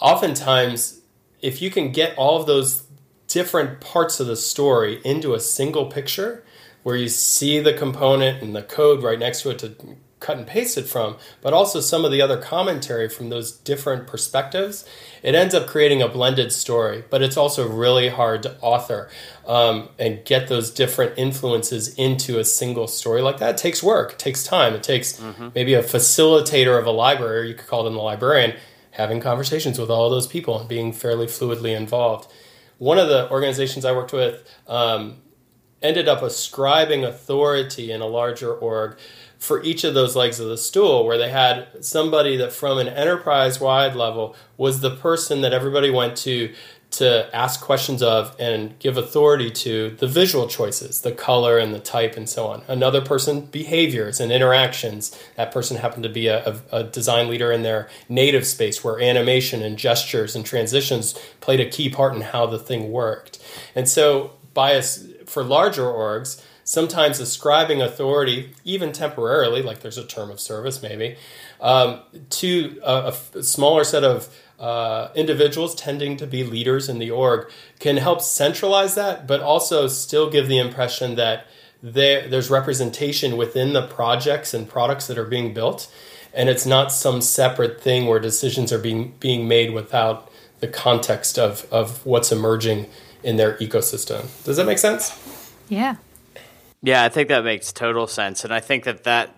Oftentimes, 0.00 1.00
if 1.40 1.62
you 1.62 1.70
can 1.70 1.92
get 1.92 2.16
all 2.18 2.38
of 2.38 2.46
those 2.46 2.86
different 3.28 3.80
parts 3.80 4.20
of 4.20 4.26
the 4.26 4.36
story 4.36 5.00
into 5.04 5.34
a 5.34 5.40
single 5.40 5.86
picture 5.86 6.44
where 6.82 6.96
you 6.96 7.08
see 7.08 7.58
the 7.58 7.72
component 7.72 8.42
and 8.42 8.54
the 8.54 8.62
code 8.62 9.02
right 9.02 9.18
next 9.18 9.42
to 9.42 9.50
it 9.50 9.58
to 9.58 9.74
cut 10.26 10.36
and 10.36 10.46
paste 10.46 10.76
it 10.76 10.86
from, 10.86 11.16
but 11.40 11.52
also 11.52 11.80
some 11.80 12.04
of 12.04 12.10
the 12.10 12.20
other 12.20 12.36
commentary 12.36 13.08
from 13.08 13.28
those 13.28 13.52
different 13.52 14.06
perspectives, 14.08 14.84
it 15.22 15.34
ends 15.34 15.54
up 15.54 15.68
creating 15.68 16.02
a 16.02 16.08
blended 16.08 16.52
story. 16.52 17.04
But 17.08 17.22
it's 17.22 17.36
also 17.36 17.68
really 17.68 18.08
hard 18.08 18.42
to 18.42 18.58
author 18.60 19.08
um, 19.46 19.88
and 19.98 20.24
get 20.24 20.48
those 20.48 20.70
different 20.70 21.16
influences 21.16 21.94
into 21.94 22.38
a 22.40 22.44
single 22.44 22.88
story 22.88 23.22
like 23.22 23.38
that. 23.38 23.54
It 23.54 23.58
takes 23.58 23.82
work, 23.82 24.12
it 24.14 24.18
takes 24.18 24.42
time, 24.42 24.74
it 24.74 24.82
takes 24.82 25.20
mm-hmm. 25.20 25.48
maybe 25.54 25.74
a 25.74 25.82
facilitator 25.82 26.78
of 26.78 26.86
a 26.86 26.90
library, 26.90 27.48
you 27.48 27.54
could 27.54 27.68
call 27.68 27.84
them 27.84 27.94
the 27.94 28.02
librarian, 28.02 28.56
having 28.90 29.20
conversations 29.20 29.78
with 29.78 29.90
all 29.90 30.10
those 30.10 30.26
people 30.26 30.58
and 30.58 30.68
being 30.68 30.92
fairly 30.92 31.26
fluidly 31.26 31.76
involved. 31.76 32.30
One 32.78 32.98
of 32.98 33.08
the 33.08 33.30
organizations 33.30 33.84
I 33.84 33.92
worked 33.92 34.12
with 34.12 34.42
um, 34.66 35.18
ended 35.82 36.08
up 36.08 36.22
ascribing 36.22 37.04
authority 37.04 37.92
in 37.92 38.00
a 38.00 38.06
larger 38.06 38.52
org 38.52 38.98
for 39.38 39.62
each 39.62 39.84
of 39.84 39.94
those 39.94 40.16
legs 40.16 40.40
of 40.40 40.48
the 40.48 40.56
stool, 40.56 41.04
where 41.06 41.18
they 41.18 41.30
had 41.30 41.84
somebody 41.84 42.36
that 42.36 42.52
from 42.52 42.78
an 42.78 42.88
enterprise 42.88 43.60
wide 43.60 43.94
level 43.94 44.34
was 44.56 44.80
the 44.80 44.90
person 44.90 45.42
that 45.42 45.52
everybody 45.52 45.90
went 45.90 46.16
to 46.18 46.52
to 46.88 47.34
ask 47.36 47.60
questions 47.60 48.02
of 48.02 48.34
and 48.38 48.78
give 48.78 48.96
authority 48.96 49.50
to 49.50 49.90
the 49.98 50.06
visual 50.06 50.46
choices, 50.48 51.02
the 51.02 51.12
color 51.12 51.58
and 51.58 51.74
the 51.74 51.80
type 51.80 52.16
and 52.16 52.28
so 52.28 52.46
on. 52.46 52.62
Another 52.68 53.02
person, 53.02 53.42
behaviors 53.42 54.20
and 54.20 54.32
interactions. 54.32 55.18
That 55.36 55.52
person 55.52 55.76
happened 55.76 56.04
to 56.04 56.08
be 56.08 56.28
a, 56.28 56.46
a, 56.46 56.78
a, 56.78 56.84
design 56.84 57.28
leader 57.28 57.52
in 57.52 57.62
their 57.62 57.88
native 58.08 58.46
space 58.46 58.82
where 58.82 59.00
animation 59.00 59.62
and 59.62 59.76
gestures 59.76 60.34
and 60.34 60.46
transitions 60.46 61.14
played 61.40 61.60
a 61.60 61.68
key 61.68 61.90
part 61.90 62.14
in 62.14 62.22
how 62.22 62.46
the 62.46 62.58
thing 62.58 62.90
worked. 62.90 63.42
And 63.74 63.88
so, 63.88 64.32
bias 64.54 65.06
for 65.26 65.44
larger 65.44 65.82
orgs, 65.82 66.42
sometimes 66.66 67.20
ascribing 67.20 67.80
authority, 67.80 68.52
even 68.64 68.90
temporarily, 68.92 69.62
like 69.62 69.80
there's 69.80 69.96
a 69.96 70.04
term 70.04 70.32
of 70.32 70.40
service 70.40 70.82
maybe, 70.82 71.16
um, 71.60 72.00
to 72.28 72.80
a, 72.82 73.14
a, 73.34 73.42
smaller 73.42 73.84
set 73.84 74.02
of 74.02 74.28
uh, 74.58 75.08
individuals 75.14 75.76
tending 75.76 76.16
to 76.16 76.26
be 76.26 76.42
leaders 76.42 76.88
in 76.88 76.98
the 76.98 77.08
org 77.08 77.48
can 77.78 77.98
help 77.98 78.20
centralize 78.20 78.96
that, 78.96 79.28
but 79.28 79.40
also 79.40 79.86
still 79.86 80.28
give 80.28 80.48
the 80.48 80.58
impression 80.58 81.14
that 81.14 81.46
there, 81.82 82.26
there's 82.28 82.50
representation 82.50 83.36
within 83.36 83.72
the 83.72 83.86
projects 83.86 84.52
and 84.52 84.68
products 84.68 85.06
that 85.06 85.16
are 85.16 85.24
being 85.24 85.54
built. 85.54 85.90
And 86.34 86.48
it's 86.48 86.66
not 86.66 86.90
some 86.90 87.20
separate 87.20 87.80
thing 87.80 88.06
where 88.06 88.18
decisions 88.18 88.72
are 88.72 88.78
being, 88.78 89.14
being 89.20 89.46
made 89.46 89.72
without 89.72 90.32
the 90.58 90.68
context 90.68 91.38
of, 91.38 91.64
of 91.72 92.04
what's 92.04 92.32
emerging 92.32 92.86
in 93.22 93.36
their 93.36 93.54
ecosystem. 93.58 94.26
Does 94.42 94.56
that 94.56 94.66
make 94.66 94.78
sense? 94.78 95.52
Yeah. 95.68 95.96
Yeah, 96.82 97.02
I 97.02 97.08
think 97.08 97.28
that 97.28 97.42
makes 97.42 97.72
total 97.72 98.06
sense. 98.06 98.44
And 98.44 98.52
I 98.52 98.60
think 98.60 98.84
that 98.84 99.04
that 99.04 99.34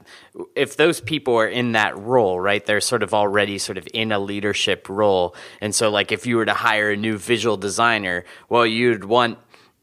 if 0.54 0.76
those 0.76 1.00
people 1.00 1.36
are 1.36 1.46
in 1.46 1.72
that 1.72 1.96
role, 1.96 2.38
right, 2.38 2.64
they're 2.64 2.80
sort 2.80 3.02
of 3.02 3.14
already 3.14 3.58
sort 3.58 3.78
of 3.78 3.88
in 3.94 4.12
a 4.12 4.18
leadership 4.18 4.88
role. 4.88 5.34
And 5.60 5.74
so 5.74 5.90
like 5.90 6.12
if 6.12 6.26
you 6.26 6.36
were 6.36 6.44
to 6.44 6.54
hire 6.54 6.90
a 6.90 6.96
new 6.96 7.16
visual 7.16 7.56
designer, 7.56 8.24
well, 8.48 8.66
you'd 8.66 9.04
want 9.04 9.38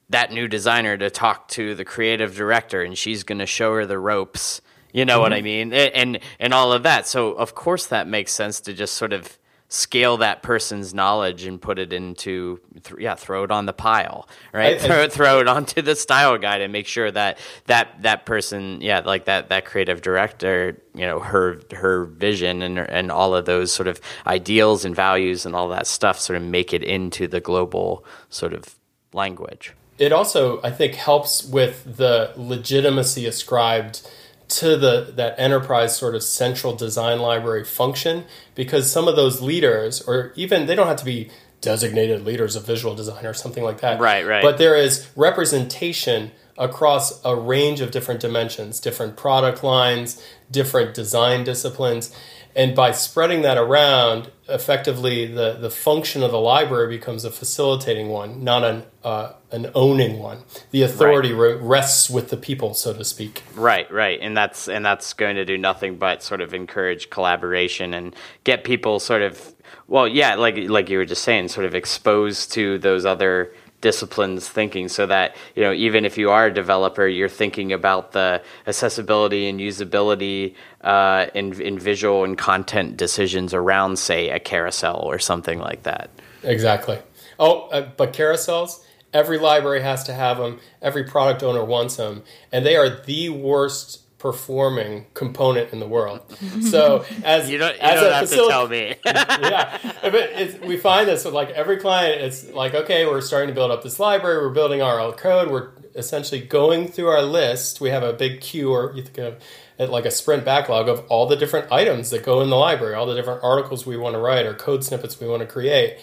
that 0.09 0.31
new 0.31 0.47
designer 0.47 0.97
to 0.97 1.09
talk 1.09 1.47
to 1.49 1.73
the 1.75 1.85
creative 1.85 2.35
director 2.35 2.83
and 2.83 2.97
she's 2.97 3.23
going 3.23 3.39
to 3.39 3.45
show 3.45 3.73
her 3.73 3.85
the 3.85 3.97
ropes. 3.97 4.61
You 4.93 5.05
know 5.05 5.15
mm-hmm. 5.15 5.21
what 5.21 5.33
I 5.33 5.41
mean? 5.41 5.73
And 5.73 6.19
and 6.39 6.53
all 6.53 6.71
of 6.71 6.83
that. 6.83 7.07
So 7.07 7.33
of 7.33 7.55
course 7.55 7.87
that 7.87 8.07
makes 8.07 8.31
sense 8.31 8.61
to 8.61 8.73
just 8.73 8.93
sort 8.95 9.13
of 9.13 9.37
scale 9.75 10.17
that 10.17 10.41
person's 10.41 10.93
knowledge 10.93 11.43
and 11.43 11.61
put 11.61 11.77
it 11.77 11.91
into 11.91 12.59
th- 12.83 12.99
yeah 12.99 13.13
throw 13.13 13.43
it 13.43 13.51
on 13.51 13.65
the 13.65 13.73
pile 13.73 14.27
right? 14.53 14.79
I, 14.81 14.85
I, 14.85 14.87
throw, 14.87 15.07
throw 15.09 15.39
it 15.41 15.47
onto 15.49 15.81
the 15.81 15.95
style 15.95 16.37
guide 16.37 16.61
and 16.61 16.71
make 16.71 16.87
sure 16.87 17.11
that 17.11 17.37
that 17.65 18.01
that 18.03 18.25
person 18.25 18.79
yeah 18.79 19.01
like 19.01 19.25
that 19.25 19.49
that 19.49 19.65
creative 19.65 20.01
director 20.01 20.81
you 20.93 21.05
know 21.05 21.19
her 21.19 21.59
her 21.71 22.05
vision 22.05 22.61
and 22.61 22.79
and 22.79 23.11
all 23.11 23.35
of 23.35 23.45
those 23.45 23.71
sort 23.71 23.87
of 23.87 23.99
ideals 24.25 24.85
and 24.85 24.95
values 24.95 25.45
and 25.45 25.55
all 25.55 25.67
that 25.67 25.87
stuff 25.87 26.17
sort 26.19 26.37
of 26.37 26.43
make 26.43 26.73
it 26.73 26.83
into 26.83 27.27
the 27.27 27.41
global 27.41 28.05
sort 28.29 28.53
of 28.53 28.75
language. 29.13 29.73
It 29.97 30.11
also 30.11 30.61
i 30.61 30.71
think 30.71 30.95
helps 30.95 31.43
with 31.43 31.97
the 31.97 32.31
legitimacy 32.37 33.25
ascribed 33.25 34.07
to 34.47 34.77
the 34.77 35.13
that 35.15 35.35
enterprise 35.39 35.95
sort 35.95 36.15
of 36.15 36.23
central 36.23 36.75
design 36.75 37.19
library 37.19 37.63
function 37.63 38.25
because 38.53 38.91
some 38.91 39.07
of 39.07 39.15
those 39.15 39.41
leaders 39.41 40.01
or 40.01 40.33
even 40.35 40.65
they 40.67 40.75
don't 40.75 40.87
have 40.87 40.97
to 40.97 41.05
be 41.05 41.29
designated 41.61 42.23
leaders 42.23 42.55
of 42.55 42.65
visual 42.65 42.95
design 42.95 43.25
or 43.25 43.33
something 43.33 43.63
like 43.63 43.81
that. 43.81 43.99
Right 43.99 44.25
right. 44.25 44.43
But 44.43 44.57
there 44.57 44.75
is 44.75 45.07
representation 45.15 46.31
across 46.57 47.23
a 47.25 47.35
range 47.35 47.81
of 47.81 47.91
different 47.91 48.21
dimensions 48.21 48.79
different 48.79 49.17
product 49.17 49.63
lines 49.63 50.21
different 50.51 50.93
design 50.93 51.43
disciplines. 51.43 52.15
And 52.55 52.75
by 52.75 52.91
spreading 52.91 53.41
that 53.41 53.57
around 53.57 54.31
effectively 54.47 55.25
the, 55.25 55.53
the 55.53 55.69
function 55.69 56.21
of 56.21 56.31
the 56.31 56.39
library 56.39 56.87
becomes 56.87 57.25
a 57.25 57.31
facilitating 57.31 58.09
one 58.09 58.43
not 58.43 58.63
an, 58.63 58.83
uh, 59.03 59.33
an 59.51 59.71
owning 59.73 60.19
one. 60.19 60.43
The 60.71 60.83
authority 60.83 61.33
right. 61.33 61.59
rests 61.61 62.09
with 62.09 62.29
the 62.29 62.37
people 62.37 62.73
so 62.73 62.93
to 62.93 63.03
speak. 63.03 63.43
Right 63.55 63.89
right. 63.91 64.19
And 64.21 64.35
that's 64.35 64.67
and 64.67 64.85
that's 64.85 65.13
going 65.13 65.35
to 65.35 65.45
do 65.45 65.57
nothing 65.57 65.97
but 65.97 66.21
sort 66.21 66.41
of 66.41 66.53
encourage 66.53 67.09
collaboration 67.09 67.93
and 67.93 68.15
get 68.43 68.63
people 68.63 68.99
sort 68.99 69.21
of 69.21 69.55
well 69.87 70.07
yeah 70.07 70.35
like 70.35 70.57
like 70.69 70.89
you 70.89 70.97
were 70.97 71.05
just 71.05 71.23
saying 71.23 71.47
sort 71.47 71.65
of 71.65 71.73
exposed 71.73 72.51
to 72.53 72.77
those 72.79 73.05
other 73.05 73.53
disciplines 73.85 74.49
thinking 74.49 74.89
so 74.89 75.05
that 75.05 75.35
you 75.53 75.61
know 75.61 75.71
even 75.71 76.05
if 76.05 76.17
you 76.17 76.31
are 76.31 76.47
a 76.47 76.51
developer 76.51 77.05
you're 77.05 77.29
thinking 77.29 77.71
about 77.71 78.13
the 78.13 78.41
accessibility 78.65 79.47
and 79.47 79.59
usability 79.59 80.55
uh, 80.81 81.27
in, 81.35 81.61
in 81.61 81.77
visual 81.77 82.23
and 82.23 82.35
content 82.35 82.97
decisions 82.97 83.53
around 83.53 83.99
say 83.99 84.31
a 84.31 84.39
carousel 84.39 85.01
or 85.01 85.19
something 85.19 85.59
like 85.59 85.83
that. 85.83 86.09
Exactly. 86.41 86.97
Oh 87.37 87.67
uh, 87.67 87.87
but 87.95 88.11
carousels 88.11 88.83
every 89.13 89.37
library 89.37 89.83
has 89.83 90.03
to 90.05 90.13
have 90.15 90.39
them 90.39 90.59
every 90.81 91.03
product 91.03 91.43
owner 91.43 91.63
wants 91.63 91.97
them 91.97 92.23
and 92.51 92.65
they 92.65 92.75
are 92.75 92.89
the 92.89 93.29
worst 93.29 94.01
performing 94.17 95.05
component 95.13 95.73
in 95.73 95.79
the 95.79 95.87
world. 95.87 96.27
Mm-hmm. 96.29 96.61
So 96.61 97.05
as 97.23 97.49
you 97.49 97.57
don't, 97.57 97.75
you 97.75 97.81
as 97.81 97.99
don't 97.99 98.11
have 98.11 98.29
facility, 98.29 98.95
to 98.95 99.03
tell 99.03 99.17
me. 99.17 99.41
yeah, 99.49 100.65
we 100.65 100.77
find 100.77 101.07
this 101.07 101.25
with 101.25 101.33
like 101.33 101.49
every 101.51 101.77
client. 101.77 102.21
It's 102.21 102.49
like 102.51 102.73
okay, 102.73 103.05
we're 103.05 103.21
starting 103.21 103.49
to 103.49 103.55
build 103.55 103.71
up 103.71 103.83
this 103.83 103.99
library. 103.99 104.45
We're 104.45 104.53
building 104.53 104.81
our 104.81 104.99
own 104.99 105.13
code. 105.13 105.51
We're 105.51 105.71
essentially 105.95 106.41
going 106.41 106.87
through 106.87 107.07
our 107.07 107.21
list. 107.21 107.81
We 107.81 107.89
have 107.89 108.03
a 108.03 108.13
big 108.13 108.41
queue, 108.41 108.71
or 108.71 108.93
you 108.95 109.03
think 109.03 109.17
of 109.17 109.41
it 109.77 109.89
like 109.89 110.05
a 110.05 110.11
sprint 110.11 110.45
backlog 110.45 110.87
of 110.87 111.05
all 111.09 111.25
the 111.27 111.35
different 111.35 111.71
items 111.71 112.09
that 112.09 112.23
go 112.23 112.41
in 112.41 112.49
the 112.49 112.55
library, 112.55 112.95
all 112.95 113.05
the 113.05 113.15
different 113.15 113.43
articles 113.43 113.85
we 113.85 113.97
want 113.97 114.15
to 114.15 114.19
write 114.19 114.45
or 114.45 114.53
code 114.53 114.83
snippets 114.83 115.19
we 115.19 115.27
want 115.27 115.41
to 115.41 115.47
create. 115.47 115.97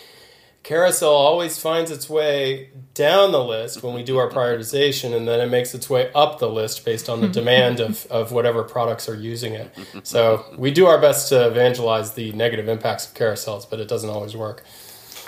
Carousel 0.63 1.11
always 1.11 1.59
finds 1.59 1.91
its 1.91 2.09
way 2.09 2.71
down 2.95 3.33
the 3.33 3.43
list 3.43 3.83
when 3.83 3.95
we 3.95 4.05
do 4.05 4.17
our 4.19 4.29
prioritization, 4.31 5.13
and 5.15 5.27
then 5.27 5.41
it 5.41 5.51
makes 5.51 5.75
its 5.75 5.91
way 5.91 6.13
up 6.15 6.39
the 6.39 6.49
list 6.49 6.85
based 6.85 7.09
on 7.09 7.21
the 7.21 7.29
demand 7.41 7.81
of, 7.81 8.07
of 8.07 8.31
whatever 8.31 8.63
products 8.63 9.09
are 9.09 9.15
using 9.17 9.55
it. 9.55 9.75
So 10.05 10.45
we 10.57 10.71
do 10.71 10.87
our 10.87 11.01
best 11.01 11.29
to 11.31 11.47
evangelize 11.49 12.15
the 12.15 12.31
negative 12.33 12.69
impacts 12.69 13.07
of 13.09 13.15
carousels, 13.15 13.69
but 13.69 13.81
it 13.81 13.89
doesn't 13.89 14.09
always 14.11 14.37
work. 14.37 14.63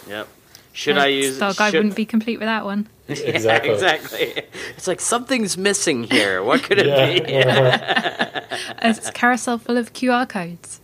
Yep. 0.08 0.28
Should 0.72 0.98
I 0.98 1.06
use? 1.06 1.36
Style 1.36 1.54
guide 1.54 1.70
should- 1.72 1.78
wouldn't 1.78 1.96
be 1.96 2.04
complete 2.06 2.38
without 2.38 2.64
one. 2.64 2.88
Exactly. 3.08 3.68
Yeah, 3.70 3.74
exactly. 3.74 4.42
It's 4.76 4.86
like 4.86 5.00
something's 5.00 5.58
missing 5.58 6.04
here. 6.04 6.42
What 6.42 6.62
could 6.62 6.78
it 6.78 6.86
Yeah. 6.86 8.40
be? 8.46 8.56
It's 8.88 9.08
a 9.08 9.12
carousel 9.12 9.58
full 9.58 9.76
of 9.76 9.92
QR 9.92 10.28
codes. 10.28 10.78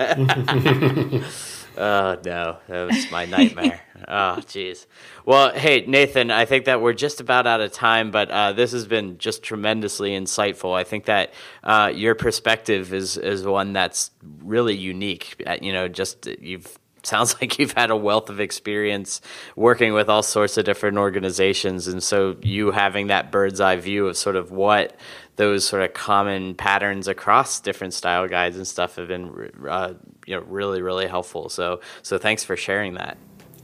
Oh 1.79 2.19
no, 2.25 2.57
that 2.69 2.87
was 2.89 3.11
my 3.11 3.25
nightmare. 3.27 3.81
Oh 4.11 4.37
jeez. 4.40 4.87
Well, 5.25 5.53
hey 5.53 5.85
Nathan, 5.87 6.31
I 6.31 6.44
think 6.44 6.64
that 6.66 6.83
we're 6.83 6.92
just 6.92 7.20
about 7.20 7.46
out 7.46 7.61
of 7.61 7.73
time, 7.73 8.11
but 8.11 8.31
uh, 8.31 8.53
this 8.53 8.73
has 8.73 8.87
been 8.87 9.18
just 9.18 9.42
tremendously 9.42 10.11
insightful. 10.11 10.75
I 10.77 10.85
think 10.85 11.07
that 11.07 11.33
uh, 11.62 11.92
your 11.94 12.14
perspective 12.14 12.92
is 12.92 13.16
is 13.16 13.44
one 13.44 13.73
that's 13.73 14.11
really 14.42 14.77
unique. 14.77 15.42
Uh, 15.46 15.57
You 15.61 15.73
know, 15.73 15.88
just 15.88 16.27
you've 16.27 16.79
sounds 17.03 17.35
like 17.40 17.59
you've 17.59 17.73
had 17.73 17.90
a 17.90 17.96
wealth 17.96 18.31
of 18.31 18.40
experience 18.40 19.20
working 19.57 19.92
with 19.94 20.09
all 20.09 20.23
sorts 20.23 20.57
of 20.59 20.64
different 20.64 20.99
organizations 20.99 21.87
and 21.87 22.03
so 22.03 22.37
you 22.42 22.70
having 22.70 23.09
that 23.09 23.31
bird's 23.31 23.61
eye 23.61 23.77
view 23.77 24.07
of 24.07 24.16
sort 24.16 24.37
of 24.37 24.51
what 24.51 24.96
those 25.37 25.66
sort 25.66 25.83
of 25.83 25.94
common 25.94 26.55
patterns 26.55 27.09
across 27.09 27.61
different 27.61 27.94
style 27.94 28.29
guides 28.29 28.57
and 28.57 28.66
stuff 28.66 28.96
have 28.96 29.09
been 29.09 29.51
uh, 29.68 29.94
you 30.27 30.37
know 30.37 30.42
really 30.42 30.83
really 30.83 31.07
helpful 31.07 31.49
so 31.49 31.81
so 32.03 32.18
thanks 32.18 32.44
for 32.44 32.57
sharing 32.57 32.94
that 32.94 33.16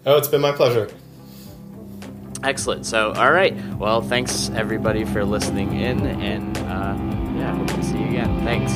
Oh, 0.06 0.16
it's 0.16 0.28
been 0.28 0.40
my 0.40 0.52
pleasure. 0.52 0.88
excellent. 2.44 2.86
So 2.86 3.12
all 3.12 3.32
right. 3.32 3.54
Well 3.76 4.00
thanks 4.02 4.50
everybody 4.50 5.04
for 5.04 5.24
listening 5.24 5.80
in 5.80 6.06
and 6.06 6.56
uh, 6.58 6.96
yeah 7.38 7.56
hope 7.56 7.66
to 7.68 7.82
see 7.82 7.98
you 7.98 8.08
again. 8.08 8.44
Thanks 8.44 8.72